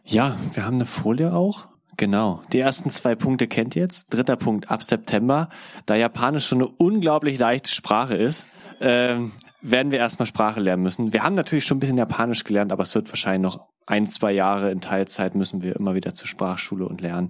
Ja, 0.06 0.38
wir 0.54 0.66
haben 0.66 0.76
eine 0.76 0.86
Folie 0.86 1.34
auch. 1.34 1.68
Genau. 2.00 2.42
Die 2.54 2.60
ersten 2.62 2.92
zwei 2.92 3.14
Punkte 3.14 3.50
kennt 3.50 3.76
ihr 3.76 3.82
jetzt. 3.82 4.06
Dritter 4.10 4.38
Punkt 4.38 4.72
ab 4.72 4.84
September. 4.84 5.50
Da 5.86 5.96
Japanisch 5.96 6.48
schon 6.48 6.60
eine 6.60 6.70
unglaublich 6.70 7.38
leichte 7.38 7.70
Sprache 7.70 8.16
ist, 8.16 8.48
ähm, 8.80 9.34
werden 9.62 9.92
wir 9.92 10.00
erstmal 10.00 10.26
Sprache 10.26 10.62
lernen 10.62 10.82
müssen. 10.82 11.12
Wir 11.12 11.24
haben 11.24 11.36
natürlich 11.36 11.66
schon 11.66 11.76
ein 11.76 11.80
bisschen 11.82 11.98
Japanisch 11.98 12.46
gelernt, 12.46 12.72
aber 12.72 12.84
es 12.84 12.96
wird 12.96 13.10
wahrscheinlich 13.10 13.42
noch 13.42 13.68
ein, 13.90 14.06
zwei 14.06 14.32
Jahre 14.32 14.72
in 14.72 14.82
Teilzeit 14.82 15.36
müssen 15.36 15.62
wir 15.62 15.76
immer 15.76 15.96
wieder 15.96 16.14
zur 16.14 16.28
Sprachschule 16.28 16.86
und 16.86 17.02
lernen. 17.02 17.30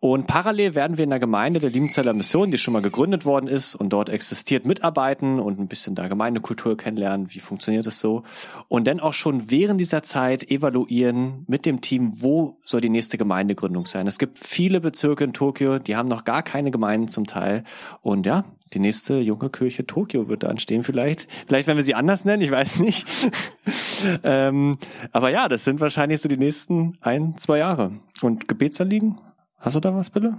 Und 0.00 0.26
parallel 0.26 0.74
werden 0.74 0.96
wir 0.96 1.04
in 1.04 1.10
der 1.10 1.20
Gemeinde 1.20 1.60
der 1.60 1.70
Liebenzeller 1.70 2.12
Mission, 2.12 2.50
die 2.50 2.58
schon 2.58 2.72
mal 2.72 2.82
gegründet 2.82 3.24
worden 3.24 3.46
ist 3.46 3.74
und 3.74 3.92
dort 3.92 4.08
existiert, 4.08 4.66
mitarbeiten 4.66 5.38
und 5.38 5.60
ein 5.60 5.68
bisschen 5.68 5.94
da 5.94 6.08
Gemeindekultur 6.08 6.76
kennenlernen. 6.76 7.32
Wie 7.32 7.40
funktioniert 7.40 7.86
es 7.86 8.00
so? 8.00 8.22
Und 8.68 8.88
dann 8.88 9.00
auch 9.00 9.12
schon 9.12 9.50
während 9.50 9.80
dieser 9.80 10.02
Zeit 10.02 10.50
evaluieren 10.50 11.44
mit 11.46 11.66
dem 11.66 11.82
Team, 11.82 12.22
wo 12.22 12.58
soll 12.64 12.80
die 12.80 12.88
nächste 12.88 13.18
Gemeindegründung 13.18 13.86
sein. 13.86 14.06
Es 14.06 14.18
gibt 14.18 14.38
viele 14.38 14.80
Bezirke 14.80 15.24
in 15.24 15.32
Tokio, 15.32 15.78
die 15.78 15.94
haben 15.94 16.08
noch 16.08 16.24
gar 16.24 16.42
keine 16.42 16.70
Gemeinden 16.70 17.08
zum 17.08 17.26
Teil. 17.26 17.64
Und 18.00 18.26
ja, 18.26 18.44
die 18.74 18.78
nächste 18.78 19.18
junge 19.18 19.50
Kirche 19.50 19.86
Tokio 19.86 20.28
wird 20.28 20.42
da 20.42 20.48
anstehen 20.48 20.82
vielleicht. 20.82 21.28
Vielleicht 21.46 21.66
werden 21.66 21.78
wir 21.78 21.84
sie 21.84 21.94
anders 21.94 22.24
nennen, 22.24 22.42
ich 22.42 22.50
weiß 22.50 22.80
nicht. 22.80 23.06
ähm, 24.24 24.76
aber 25.12 25.30
ja, 25.30 25.48
das 25.48 25.64
sind 25.64 25.80
wahrscheinlich 25.80 26.20
so 26.20 26.28
die 26.28 26.36
nächsten 26.36 26.96
ein, 27.00 27.36
zwei 27.36 27.58
Jahre. 27.58 27.92
Und 28.20 28.48
Gebetsanliegen? 28.48 29.18
Hast 29.62 29.76
du 29.76 29.80
da 29.80 29.94
was, 29.94 30.10
Bille? 30.10 30.36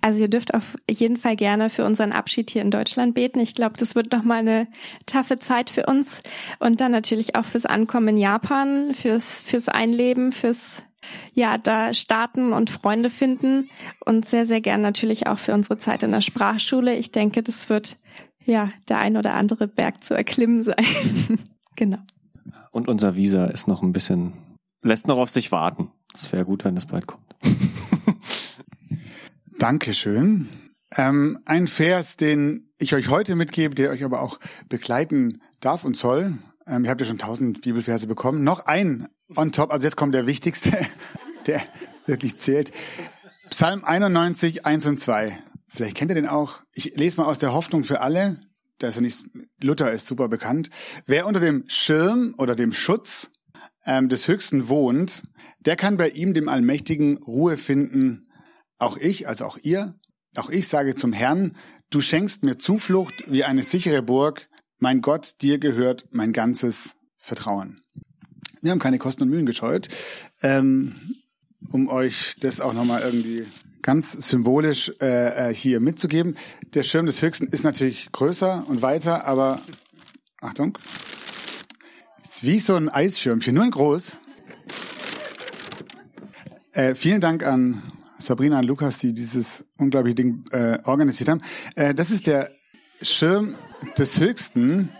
Also 0.00 0.22
ihr 0.22 0.28
dürft 0.28 0.54
auf 0.54 0.76
jeden 0.88 1.16
Fall 1.16 1.34
gerne 1.34 1.68
für 1.68 1.84
unseren 1.84 2.12
Abschied 2.12 2.48
hier 2.50 2.62
in 2.62 2.70
Deutschland 2.70 3.14
beten. 3.14 3.40
Ich 3.40 3.54
glaube, 3.54 3.76
das 3.76 3.96
wird 3.96 4.12
noch 4.12 4.22
mal 4.22 4.38
eine 4.38 4.68
taffe 5.06 5.40
Zeit 5.40 5.68
für 5.68 5.86
uns 5.86 6.22
und 6.60 6.80
dann 6.80 6.92
natürlich 6.92 7.34
auch 7.34 7.44
fürs 7.44 7.66
Ankommen 7.66 8.08
in 8.08 8.18
Japan, 8.18 8.94
fürs 8.94 9.40
fürs 9.40 9.68
Einleben, 9.68 10.30
fürs 10.30 10.84
ja, 11.32 11.58
da 11.58 11.94
starten 11.94 12.52
und 12.52 12.70
Freunde 12.70 13.10
finden 13.10 13.70
und 14.04 14.28
sehr, 14.28 14.46
sehr 14.46 14.60
gern 14.60 14.80
natürlich 14.80 15.26
auch 15.26 15.38
für 15.38 15.52
unsere 15.52 15.78
Zeit 15.78 16.02
in 16.02 16.12
der 16.12 16.20
Sprachschule. 16.20 16.96
Ich 16.96 17.12
denke, 17.12 17.42
das 17.42 17.68
wird 17.68 17.96
ja 18.44 18.70
der 18.88 18.98
ein 18.98 19.16
oder 19.16 19.34
andere 19.34 19.68
Berg 19.68 20.04
zu 20.04 20.14
erklimmen 20.14 20.62
sein. 20.62 20.84
genau. 21.76 21.98
Und 22.70 22.88
unser 22.88 23.16
Visa 23.16 23.46
ist 23.46 23.68
noch 23.68 23.82
ein 23.82 23.92
bisschen, 23.92 24.32
lässt 24.82 25.06
noch 25.06 25.18
auf 25.18 25.30
sich 25.30 25.52
warten. 25.52 25.90
Es 26.14 26.32
wäre 26.32 26.44
gut, 26.44 26.64
wenn 26.64 26.76
es 26.76 26.86
bald 26.86 27.06
kommt. 27.06 27.24
Dankeschön. 29.58 30.48
Ähm, 30.96 31.38
ein 31.44 31.68
Vers, 31.68 32.16
den 32.16 32.72
ich 32.78 32.94
euch 32.94 33.08
heute 33.08 33.36
mitgebe, 33.36 33.74
der 33.74 33.90
euch 33.90 34.02
aber 34.02 34.22
auch 34.22 34.40
begleiten 34.68 35.40
darf 35.60 35.84
und 35.84 35.96
soll, 35.96 36.38
Ähm, 36.66 36.84
ihr 36.84 36.90
habt 36.90 37.00
ja 37.00 37.06
schon 37.06 37.18
tausend 37.18 37.62
Bibelverse 37.62 38.06
bekommen. 38.06 38.44
Noch 38.44 38.66
ein 38.66 39.08
on 39.36 39.52
top, 39.52 39.72
also 39.72 39.86
jetzt 39.86 39.96
kommt 39.96 40.14
der 40.14 40.26
wichtigste, 40.26 40.86
der 41.46 41.62
wirklich 42.06 42.36
zählt. 42.36 42.72
Psalm 43.50 43.84
91, 43.84 44.66
1 44.66 44.86
und 44.86 44.98
2. 44.98 45.38
Vielleicht 45.68 45.96
kennt 45.96 46.10
ihr 46.10 46.14
den 46.14 46.28
auch. 46.28 46.60
Ich 46.74 46.96
lese 46.96 47.16
mal 47.18 47.26
aus 47.26 47.38
der 47.38 47.52
Hoffnung 47.52 47.84
für 47.84 48.00
alle. 48.00 48.40
Da 48.78 48.88
ist 48.88 48.94
ja 48.94 49.00
nicht, 49.02 49.24
Luther 49.62 49.92
ist 49.92 50.06
super 50.06 50.28
bekannt. 50.28 50.70
Wer 51.06 51.26
unter 51.26 51.40
dem 51.40 51.64
Schirm 51.68 52.34
oder 52.38 52.56
dem 52.56 52.72
Schutz 52.72 53.30
ähm, 53.84 54.08
des 54.08 54.26
Höchsten 54.26 54.68
wohnt, 54.68 55.22
der 55.60 55.76
kann 55.76 55.96
bei 55.96 56.08
ihm, 56.08 56.34
dem 56.34 56.48
Allmächtigen, 56.48 57.18
Ruhe 57.18 57.56
finden. 57.56 58.28
Auch 58.78 58.96
ich, 58.96 59.28
also 59.28 59.44
auch 59.44 59.58
ihr, 59.62 59.94
auch 60.36 60.48
ich 60.48 60.68
sage 60.68 60.94
zum 60.94 61.12
Herrn, 61.12 61.56
du 61.90 62.00
schenkst 62.00 62.42
mir 62.42 62.56
Zuflucht 62.56 63.24
wie 63.26 63.44
eine 63.44 63.62
sichere 63.62 64.02
Burg. 64.02 64.48
Mein 64.78 65.02
Gott, 65.02 65.42
dir 65.42 65.58
gehört 65.58 66.06
mein 66.10 66.32
ganzes 66.32 66.96
Vertrauen. 67.18 67.80
Wir 68.62 68.72
haben 68.72 68.78
keine 68.78 68.98
Kosten 68.98 69.22
und 69.22 69.30
Mühen 69.30 69.46
gescheut, 69.46 69.88
ähm, 70.42 70.94
um 71.70 71.88
euch 71.88 72.36
das 72.40 72.60
auch 72.60 72.74
nochmal 72.74 73.02
irgendwie 73.02 73.46
ganz 73.82 74.12
symbolisch 74.12 74.92
äh, 75.00 75.50
äh, 75.50 75.54
hier 75.54 75.80
mitzugeben. 75.80 76.36
Der 76.74 76.82
Schirm 76.82 77.06
des 77.06 77.22
Höchsten 77.22 77.46
ist 77.46 77.64
natürlich 77.64 78.12
größer 78.12 78.64
und 78.68 78.82
weiter, 78.82 79.26
aber 79.26 79.62
Achtung, 80.40 80.76
ist 82.22 82.44
wie 82.44 82.58
so 82.58 82.76
ein 82.76 82.88
Eisschirmchen, 82.88 83.54
nur 83.54 83.64
in 83.64 83.70
groß. 83.70 84.18
Äh, 86.72 86.94
vielen 86.94 87.20
Dank 87.20 87.44
an 87.44 87.82
Sabrina 88.18 88.58
und 88.58 88.64
Lukas, 88.66 88.98
die 88.98 89.14
dieses 89.14 89.64
unglaubliche 89.78 90.16
Ding 90.16 90.44
äh, 90.52 90.78
organisiert 90.84 91.30
haben. 91.30 91.42
Äh, 91.74 91.94
das 91.94 92.10
ist 92.10 92.26
der 92.26 92.50
Schirm 93.02 93.54
des 93.96 94.20
Höchsten. 94.20 94.90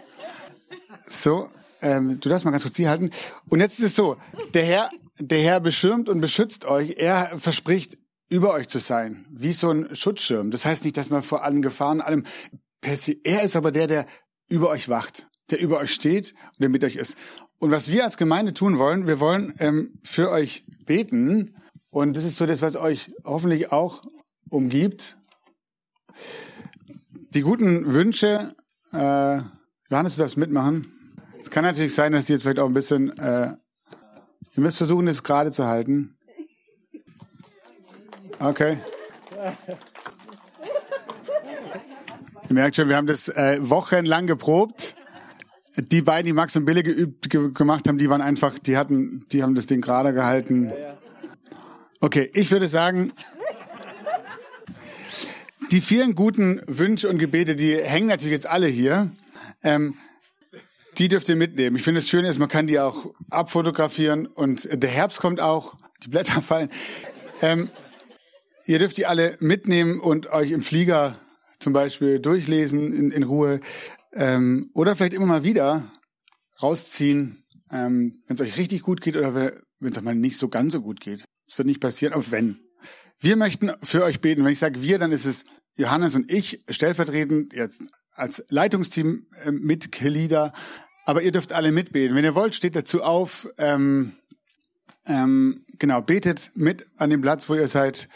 So, 1.00 1.50
ähm, 1.80 2.20
du 2.20 2.28
darfst 2.28 2.44
mal 2.44 2.50
ganz 2.50 2.62
kurz 2.62 2.74
die 2.74 2.88
halten. 2.88 3.10
Und 3.48 3.60
jetzt 3.60 3.78
ist 3.78 3.86
es 3.86 3.96
so, 3.96 4.16
der 4.54 4.64
Herr, 4.64 4.90
der 5.18 5.40
Herr 5.40 5.60
beschirmt 5.60 6.08
und 6.08 6.20
beschützt 6.20 6.64
euch. 6.64 6.94
Er 6.98 7.38
verspricht, 7.38 7.98
über 8.30 8.54
euch 8.54 8.68
zu 8.68 8.78
sein, 8.78 9.26
wie 9.28 9.52
so 9.52 9.70
ein 9.70 9.94
Schutzschirm. 9.94 10.50
Das 10.50 10.64
heißt 10.64 10.84
nicht, 10.84 10.96
dass 10.96 11.10
man 11.10 11.22
vor 11.22 11.44
allen 11.44 11.62
Gefahren, 11.62 12.00
allem, 12.00 12.24
er 12.80 13.42
ist 13.42 13.56
aber 13.56 13.72
der, 13.72 13.88
der 13.88 14.06
über 14.48 14.70
euch 14.70 14.88
wacht, 14.88 15.28
der 15.50 15.60
über 15.60 15.78
euch 15.78 15.92
steht 15.92 16.32
und 16.32 16.60
der 16.60 16.68
mit 16.68 16.84
euch 16.84 16.94
ist. 16.94 17.16
Und 17.58 17.72
was 17.72 17.90
wir 17.90 18.04
als 18.04 18.16
Gemeinde 18.16 18.54
tun 18.54 18.78
wollen, 18.78 19.06
wir 19.06 19.20
wollen 19.20 19.52
ähm, 19.58 19.98
für 20.04 20.30
euch 20.30 20.64
beten 20.86 21.56
und 21.90 22.16
das 22.16 22.24
ist 22.24 22.38
so 22.38 22.46
das, 22.46 22.62
was 22.62 22.76
euch 22.76 23.12
hoffentlich 23.24 23.72
auch 23.72 24.02
umgibt. 24.48 25.18
Die 27.34 27.42
guten 27.42 27.92
Wünsche, 27.92 28.54
äh, 28.92 29.40
Johannes, 29.90 30.14
du 30.14 30.22
darfst 30.22 30.36
mitmachen. 30.36 30.99
Es 31.42 31.50
kann 31.50 31.64
natürlich 31.64 31.94
sein, 31.94 32.12
dass 32.12 32.28
ihr 32.28 32.36
jetzt 32.36 32.42
vielleicht 32.42 32.58
auch 32.58 32.66
ein 32.66 32.74
bisschen, 32.74 33.16
äh, 33.18 33.48
ihr 34.56 34.62
müsst 34.62 34.78
versuchen, 34.78 35.06
das 35.06 35.22
gerade 35.22 35.50
zu 35.50 35.66
halten. 35.66 36.16
Okay. 38.38 38.78
Ihr 42.48 42.54
merkt 42.54 42.76
schon, 42.76 42.88
wir 42.88 42.96
haben 42.96 43.06
das 43.06 43.28
äh, 43.28 43.58
wochenlang 43.60 44.26
geprobt. 44.26 44.94
Die 45.76 46.02
beiden, 46.02 46.26
die 46.26 46.32
Max 46.32 46.56
und 46.56 46.64
Bille 46.64 46.82
geübt 46.82 47.30
ge 47.30 47.52
gemacht 47.52 47.86
haben, 47.86 47.96
die 47.96 48.10
waren 48.10 48.22
einfach, 48.22 48.58
die 48.58 48.76
hatten, 48.76 49.24
die 49.30 49.42
haben 49.42 49.54
das 49.54 49.66
Ding 49.66 49.80
gerade 49.80 50.12
gehalten. 50.12 50.72
Okay, 52.00 52.30
ich 52.34 52.50
würde 52.50 52.66
sagen, 52.66 53.12
die 55.70 55.80
vielen 55.80 56.14
guten 56.14 56.60
Wünsche 56.66 57.08
und 57.08 57.18
Gebete, 57.18 57.54
die 57.54 57.76
hängen 57.76 58.08
natürlich 58.08 58.32
jetzt 58.32 58.48
alle 58.48 58.66
hier. 58.66 59.10
Ähm, 59.62 59.94
die 61.00 61.08
dürft 61.08 61.30
ihr 61.30 61.36
mitnehmen. 61.36 61.76
Ich 61.76 61.82
finde 61.82 62.00
es 62.00 62.08
schön, 62.10 62.26
ist, 62.26 62.38
man 62.38 62.50
kann 62.50 62.66
die 62.66 62.78
auch 62.78 63.06
abfotografieren 63.30 64.26
und 64.26 64.68
der 64.70 64.90
Herbst 64.90 65.18
kommt 65.18 65.40
auch, 65.40 65.74
die 66.04 66.08
Blätter 66.08 66.42
fallen. 66.42 66.68
Ähm, 67.40 67.70
ihr 68.66 68.78
dürft 68.78 68.98
die 68.98 69.06
alle 69.06 69.36
mitnehmen 69.40 69.98
und 69.98 70.26
euch 70.30 70.50
im 70.50 70.60
Flieger 70.60 71.18
zum 71.58 71.72
Beispiel 71.72 72.20
durchlesen 72.20 72.92
in, 72.92 73.12
in 73.12 73.22
Ruhe 73.22 73.60
ähm, 74.12 74.70
oder 74.74 74.94
vielleicht 74.94 75.14
immer 75.14 75.24
mal 75.24 75.42
wieder 75.42 75.90
rausziehen, 76.62 77.44
ähm, 77.70 78.22
wenn 78.26 78.34
es 78.34 78.42
euch 78.42 78.58
richtig 78.58 78.82
gut 78.82 79.00
geht 79.00 79.16
oder 79.16 79.34
wenn 79.34 79.92
es 79.92 80.02
mal 80.02 80.14
nicht 80.14 80.36
so 80.36 80.48
ganz 80.48 80.74
so 80.74 80.82
gut 80.82 81.00
geht. 81.00 81.24
Es 81.48 81.56
wird 81.56 81.66
nicht 81.66 81.80
passieren, 81.80 82.12
aber 82.12 82.30
wenn. 82.30 82.60
Wir 83.18 83.36
möchten 83.36 83.70
für 83.82 84.04
euch 84.04 84.20
beten. 84.20 84.44
Wenn 84.44 84.52
ich 84.52 84.58
sage 84.58 84.82
wir, 84.82 84.98
dann 84.98 85.12
ist 85.12 85.24
es 85.24 85.44
Johannes 85.76 86.14
und 86.14 86.30
ich 86.30 86.62
stellvertretend 86.68 87.54
jetzt 87.54 87.84
als 88.12 88.44
Leitungsteam 88.50 89.26
äh, 89.44 89.50
Mitglieder. 89.50 90.52
Aber 91.10 91.22
ihr 91.22 91.32
dürft 91.32 91.52
alle 91.52 91.72
mitbeten. 91.72 92.14
Wenn 92.14 92.22
ihr 92.22 92.36
wollt, 92.36 92.54
steht 92.54 92.76
dazu 92.76 93.02
auf. 93.02 93.48
Ähm, 93.58 94.12
ähm, 95.08 95.64
genau, 95.76 96.00
betet 96.00 96.52
mit 96.54 96.86
an 96.98 97.10
dem 97.10 97.20
Platz, 97.20 97.48
wo 97.48 97.56
ihr 97.56 97.66
seid, 97.66 98.08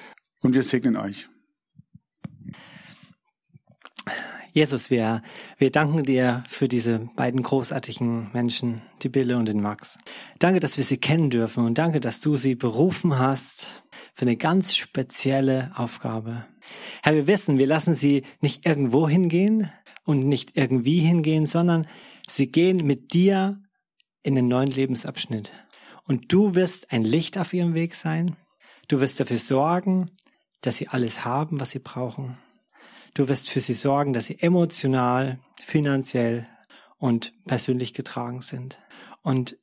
und 0.42 0.54
wir 0.54 0.62
segnen 0.62 0.96
euch. 0.96 1.28
Jesus, 4.52 4.90
wir, 4.90 5.24
wir 5.59 5.72
danken 5.72 6.04
dir 6.04 6.44
für 6.48 6.68
diese 6.68 7.09
beiden 7.16 7.42
großartigen 7.42 8.30
Menschen, 8.33 8.83
die 9.02 9.09
Bille 9.09 9.38
und 9.38 9.46
den 9.46 9.61
Max. 9.61 9.98
Danke, 10.38 10.61
dass 10.61 10.76
wir 10.76 10.85
sie 10.85 10.98
kennen 10.98 11.30
dürfen 11.30 11.66
und 11.66 11.78
danke, 11.78 11.98
dass 11.98 12.20
du 12.20 12.37
sie 12.37 12.54
berufen 12.54 13.18
hast 13.18 13.83
für 14.14 14.22
eine 14.22 14.37
ganz 14.37 14.76
spezielle 14.76 15.72
Aufgabe. 15.74 16.46
Herr, 17.02 17.16
wir 17.16 17.26
wissen, 17.26 17.59
wir 17.59 17.66
lassen 17.66 17.96
sie 17.96 18.22
nicht 18.40 18.64
irgendwo 18.64 19.09
hingehen 19.09 19.72
und 20.04 20.28
nicht 20.28 20.57
irgendwie 20.57 21.00
hingehen, 21.00 21.46
sondern 21.46 21.88
sie 22.28 22.50
gehen 22.50 22.78
mit 22.87 23.12
dir 23.12 23.60
in 24.22 24.34
den 24.34 24.48
neuen 24.48 24.70
Lebensabschnitt. 24.70 25.52
Und 26.04 26.32
du 26.32 26.54
wirst 26.54 26.92
ein 26.92 27.04
Licht 27.04 27.38
auf 27.38 27.52
ihrem 27.52 27.74
Weg 27.74 27.94
sein. 27.94 28.37
Du 28.88 29.00
wirst 29.00 29.20
dafür 29.20 29.38
sorgen, 29.38 30.10
dass 30.60 30.76
sie 30.76 30.88
alles 30.88 31.24
haben, 31.24 31.60
was 31.60 31.70
sie 31.70 31.78
brauchen. 31.78 32.38
Du 33.14 33.28
wirst 33.28 33.48
für 33.48 33.60
sie 33.60 33.74
sorgen, 33.74 34.12
dass 34.12 34.26
sie 34.26 34.40
emotional, 34.40 35.38
finanziell 35.62 36.48
und 36.98 37.32
persönlich 37.46 37.94
getragen 37.94 38.42
sind. 38.42 38.80
Und 39.22 39.56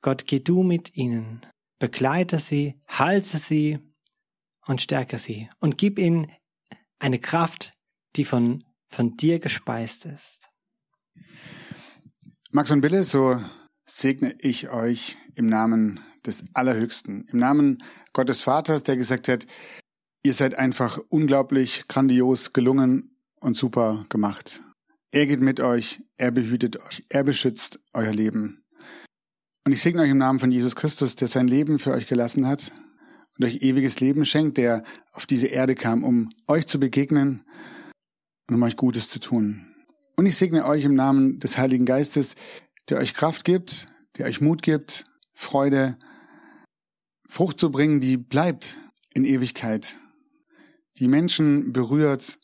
Gott, 0.00 0.26
geh 0.26 0.40
du 0.40 0.62
mit 0.62 0.96
ihnen, 0.96 1.46
begleite 1.78 2.38
sie, 2.38 2.80
halte 2.88 3.38
sie 3.38 3.78
und 4.66 4.80
stärke 4.80 5.18
sie 5.18 5.48
und 5.60 5.78
gib 5.78 5.98
ihnen 5.98 6.30
eine 6.98 7.18
Kraft, 7.18 7.74
die 8.16 8.24
von, 8.24 8.64
von 8.88 9.16
dir 9.16 9.38
gespeist 9.38 10.06
ist. 10.06 10.50
Max 12.54 12.70
und 12.70 12.82
Bille, 12.82 13.02
so 13.04 13.40
segne 13.86 14.36
ich 14.38 14.68
euch 14.68 15.16
im 15.36 15.46
Namen 15.46 16.00
des 16.26 16.44
Allerhöchsten, 16.52 17.26
im 17.32 17.38
Namen 17.38 17.82
Gottes 18.12 18.42
Vaters, 18.42 18.82
der 18.82 18.98
gesagt 18.98 19.28
hat, 19.28 19.46
Ihr 20.22 20.34
seid 20.34 20.54
einfach 20.56 20.98
unglaublich 21.08 21.88
grandios 21.88 22.52
gelungen 22.52 23.16
und 23.40 23.56
super 23.56 24.04
gemacht. 24.10 24.60
Er 25.10 25.26
geht 25.26 25.40
mit 25.40 25.60
euch, 25.60 26.02
er 26.18 26.30
behütet 26.30 26.76
euch, 26.76 27.04
er 27.08 27.24
beschützt 27.24 27.80
euer 27.94 28.12
Leben. 28.12 28.62
Und 29.64 29.72
ich 29.72 29.80
segne 29.80 30.02
euch 30.02 30.10
im 30.10 30.18
Namen 30.18 30.38
von 30.38 30.52
Jesus 30.52 30.76
Christus, 30.76 31.16
der 31.16 31.28
sein 31.28 31.48
Leben 31.48 31.78
für 31.78 31.92
euch 31.92 32.06
gelassen 32.06 32.46
hat 32.46 32.70
und 33.38 33.46
euch 33.46 33.62
ewiges 33.62 33.98
Leben 33.98 34.26
schenkt, 34.26 34.58
der 34.58 34.84
auf 35.12 35.24
diese 35.24 35.46
Erde 35.46 35.74
kam, 35.74 36.04
um 36.04 36.28
euch 36.46 36.66
zu 36.66 36.78
begegnen 36.78 37.44
und 38.46 38.56
um 38.56 38.62
euch 38.62 38.76
Gutes 38.76 39.08
zu 39.08 39.20
tun. 39.20 39.71
Und 40.16 40.26
ich 40.26 40.36
segne 40.36 40.66
euch 40.66 40.84
im 40.84 40.94
Namen 40.94 41.40
des 41.40 41.58
Heiligen 41.58 41.86
Geistes, 41.86 42.34
der 42.88 42.98
euch 42.98 43.14
Kraft 43.14 43.44
gibt, 43.44 43.88
der 44.18 44.26
euch 44.26 44.40
Mut 44.40 44.62
gibt, 44.62 45.04
Freude, 45.32 45.96
Frucht 47.28 47.58
zu 47.58 47.70
bringen, 47.70 48.00
die 48.00 48.16
bleibt 48.16 48.76
in 49.14 49.24
Ewigkeit 49.24 49.96
die 50.98 51.08
Menschen 51.08 51.72
berührt 51.72 52.38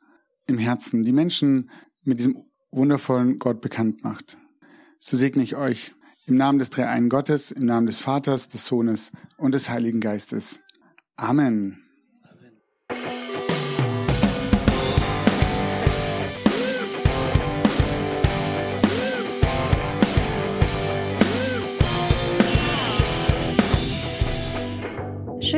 im 0.46 0.58
Herzen, 0.58 1.02
die 1.02 1.12
Menschen 1.12 1.70
mit 2.02 2.18
diesem 2.18 2.44
wundervollen 2.70 3.38
Gott 3.38 3.60
bekannt 3.60 4.02
macht. 4.04 4.38
So 4.98 5.16
segne 5.16 5.42
ich 5.42 5.56
euch 5.56 5.94
im 6.26 6.36
Namen 6.36 6.58
des 6.58 6.70
Dreieinen 6.70 7.08
Gottes, 7.08 7.50
im 7.50 7.64
Namen 7.64 7.86
des 7.86 8.00
Vaters, 8.00 8.48
des 8.48 8.66
Sohnes 8.66 9.12
und 9.36 9.52
des 9.52 9.70
Heiligen 9.70 10.00
Geistes. 10.00 10.60
Amen. 11.16 11.87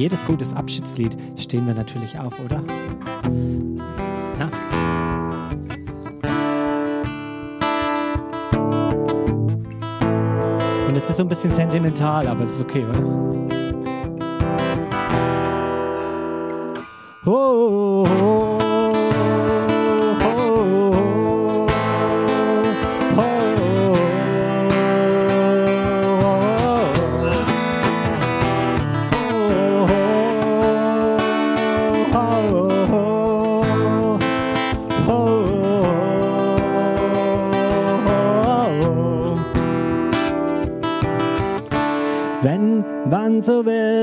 Jedes 0.00 0.24
gutes 0.24 0.54
Abschiedslied 0.54 1.14
stehen 1.36 1.66
wir 1.66 1.74
natürlich 1.74 2.18
auf, 2.18 2.32
oder? 2.42 2.62
Ja. 4.38 4.50
Und 10.88 10.96
es 10.96 11.10
ist 11.10 11.18
so 11.18 11.22
ein 11.22 11.28
bisschen 11.28 11.52
sentimental, 11.52 12.26
aber 12.28 12.44
es 12.44 12.52
ist 12.52 12.62
okay, 12.62 12.82
oder? 12.88 13.29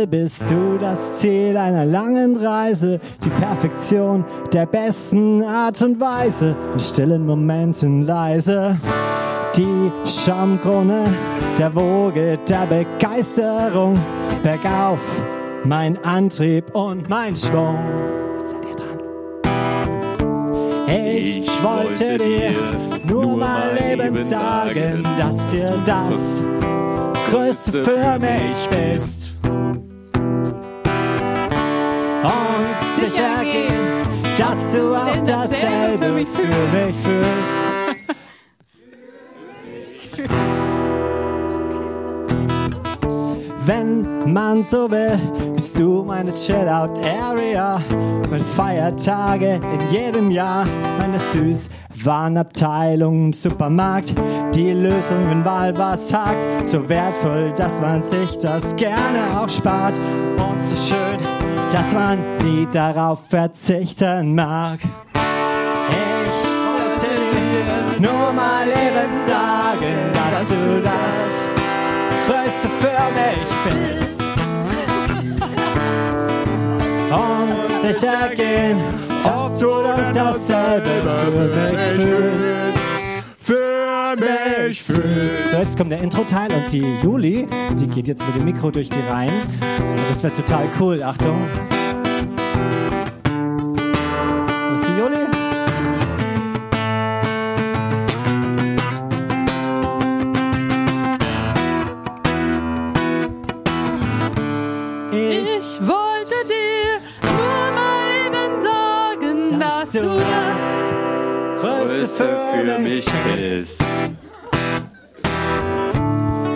Bist 0.06 0.44
du 0.50 0.78
das 0.78 1.20
Ziel 1.20 1.58
einer 1.58 1.86
langen 1.86 2.36
Reise, 2.38 3.00
die 3.24 3.30
Perfektion 3.30 4.26
der 4.54 4.66
besten 4.68 5.42
Art 5.44 5.82
und 5.82 6.00
Weise, 6.00 6.56
in 6.74 6.80
stillen 6.80 7.26
Momenten 7.26 8.04
leise. 8.04 8.78
Die 9.56 9.92
Schaumkrone 10.06 11.06
der 11.58 11.74
Woge 11.74 12.38
der 12.48 12.68
Begeisterung, 12.68 13.98
bergauf, 14.44 15.00
mein 15.64 15.98
Antrieb 16.04 16.76
und 16.76 17.10
mein 17.10 17.36
Schwung. 17.36 17.80
Jetzt 18.38 18.52
seid 18.52 18.66
ihr 18.66 18.76
dran. 18.76 19.00
Ich 20.88 21.64
wollte 21.64 22.18
dir 22.20 22.52
nur 23.08 23.38
mal 23.38 23.76
eben 23.82 24.18
sagen, 24.24 25.04
dass 25.18 25.50
dir 25.50 25.74
das 25.86 26.44
Größte 27.30 27.84
für 27.84 28.20
mich 28.20 28.70
bist. 28.70 29.27
Und 32.28 32.78
sicher 33.00 33.44
gehen, 33.44 34.04
dass 34.38 34.72
du 34.72 34.94
auch 34.94 35.18
dasselbe 35.26 36.26
für 36.26 36.76
mich 36.76 36.96
fühlst. 36.98 37.78
Wenn 43.66 44.34
man 44.34 44.63
so 44.63 44.92
will, 44.92 45.18
bist 45.56 45.80
du 45.80 46.04
meine 46.04 46.34
Chill-Out-Area. 46.34 47.82
Meine 48.30 48.44
Feiertage 48.44 49.56
in 49.56 49.92
jedem 49.92 50.32
Jahr, 50.32 50.66
meine 50.98 51.20
süß 51.20 51.70
Warenabteilung 52.04 53.28
im 53.28 53.34
Supermarkt. 53.34 54.13
Die 54.54 54.72
Lösung, 54.72 55.30
wenn 55.30 55.46
Wahl 55.46 55.78
was 55.78 56.13
hakt, 56.13 56.46
so 56.68 56.90
wertvoll, 56.90 57.54
dass 57.56 57.80
man 57.80 58.04
sich 58.04 58.38
das 58.40 58.76
gerne 58.76 59.40
auch 59.40 59.50
spart. 59.50 59.98
Und 60.38 60.60
so 60.69 60.76
schön, 60.76 61.19
dass 61.71 61.93
man 61.93 62.38
nie 62.38 62.67
darauf 62.71 63.19
verzichten 63.28 64.36
mag. 64.36 64.80
Ich 65.89 66.38
wollte 66.67 67.10
dir 67.34 68.10
nur 68.10 68.34
mal 68.34 68.67
eben 68.67 69.13
sagen, 69.26 70.12
dass 70.13 70.47
du 70.47 70.82
das 70.84 71.56
Größte 72.28 72.67
für 72.80 73.04
mich 73.17 73.50
bist. 73.65 74.21
Und 77.12 77.60
sicher 77.82 78.30
gehen, 78.36 78.80
dass 79.23 79.60
du 79.60 79.69
dann 79.84 80.13
dasselbe 80.13 80.93
für 81.34 81.47
mich 81.47 81.80
fühlst. 81.95 82.77
Für 84.15 84.67
mich 84.70 84.84
fühlst. 84.84 85.52
So, 85.52 85.58
jetzt 85.58 85.78
kommt 85.78 85.91
der 85.91 86.00
Intro-Teil 86.00 86.50
und 86.54 86.72
die 86.72 86.86
Juli, 87.04 87.46
die 87.78 87.88
geht 87.88 88.08
jetzt 88.08 88.26
mit 88.26 88.36
dem 88.38 88.46
Mikro 88.46 88.72
durch 88.72 88.89
die 88.89 89.02
Reihen. 89.10 89.34
Das 90.08 90.24
wird 90.24 90.36
total 90.38 90.70
cool. 90.80 91.04
Achtung. 91.04 91.46
Wo 94.70 94.76
ist 94.76 94.88
die 94.88 94.98
Juli? 94.98 95.17
Ich, 105.12 105.58
Ich 105.60 105.80
wollte 105.82 106.36
dir 106.48 107.02
nur 107.24 107.72
mal 107.76 108.08
eben 108.26 108.62
sagen, 108.62 109.60
dass, 109.60 109.91
dass 109.91 110.02
du 110.02 110.27
das 112.08 112.17
Größte 112.17 112.39
für 112.54 112.80
mich 112.80 113.06
ist. 113.39 113.82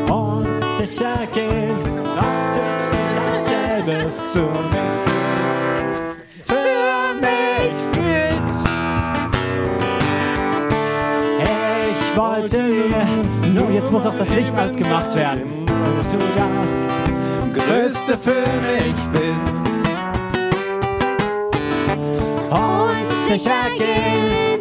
und 0.10 0.48
sicher 0.78 1.28
gehen, 1.34 1.78
du 1.84 2.62
dasselbe 3.16 4.12
für 4.32 4.52
mich 4.72 4.92
fühlst. 5.06 6.48
Für 6.48 7.14
mich 7.20 7.76
fühlst. 7.92 8.66
Ich 11.92 12.18
wollte 12.18 12.60
nur 13.54 13.72
jetzt 13.72 13.92
muss 13.92 14.06
auch 14.06 14.16
das 14.16 14.30
Licht 14.30 14.56
ausgemacht 14.58 15.16
werden. 15.16 15.42
Und 15.42 15.68
du 15.68 16.20
das 16.38 17.66
Größte 17.66 18.18
für 18.18 18.44
mich 18.62 18.96
bist. 19.12 19.62
Und 22.50 23.28
sicher 23.28 23.70
gehen, 23.78 24.52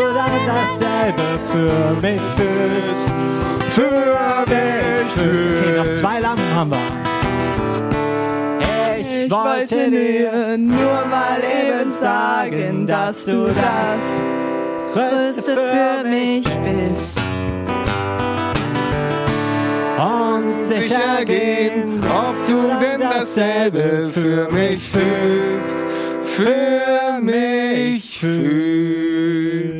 dann 0.00 0.46
dasselbe 0.46 1.22
für 1.52 2.00
mich 2.00 2.20
fühlst. 2.36 3.08
Für 3.70 4.44
mich 4.46 5.12
fühlst. 5.12 5.62
Okay, 5.62 5.76
noch 5.76 5.94
zwei 5.94 6.20
Lampen 6.20 6.54
haben 6.54 6.70
wir. 6.70 6.78
Ich 9.24 9.30
wollte 9.30 9.90
dir 9.90 10.56
nur 10.56 11.04
mal 11.10 11.40
eben 11.42 11.90
sagen, 11.90 12.86
dass 12.86 13.24
du 13.24 13.46
das 13.48 14.92
Größte 14.92 15.56
für 15.56 16.08
mich 16.08 16.44
bist. 16.44 17.20
und 19.98 20.54
sicher 20.54 21.24
gehen, 21.24 22.02
ob 22.04 22.46
du 22.46 22.68
denn 22.80 23.00
dasselbe 23.00 24.10
für 24.12 24.50
mich 24.50 24.88
fühlst, 24.88 25.84
für 26.22 27.20
mich 27.22 28.18
fühlst. 28.18 29.75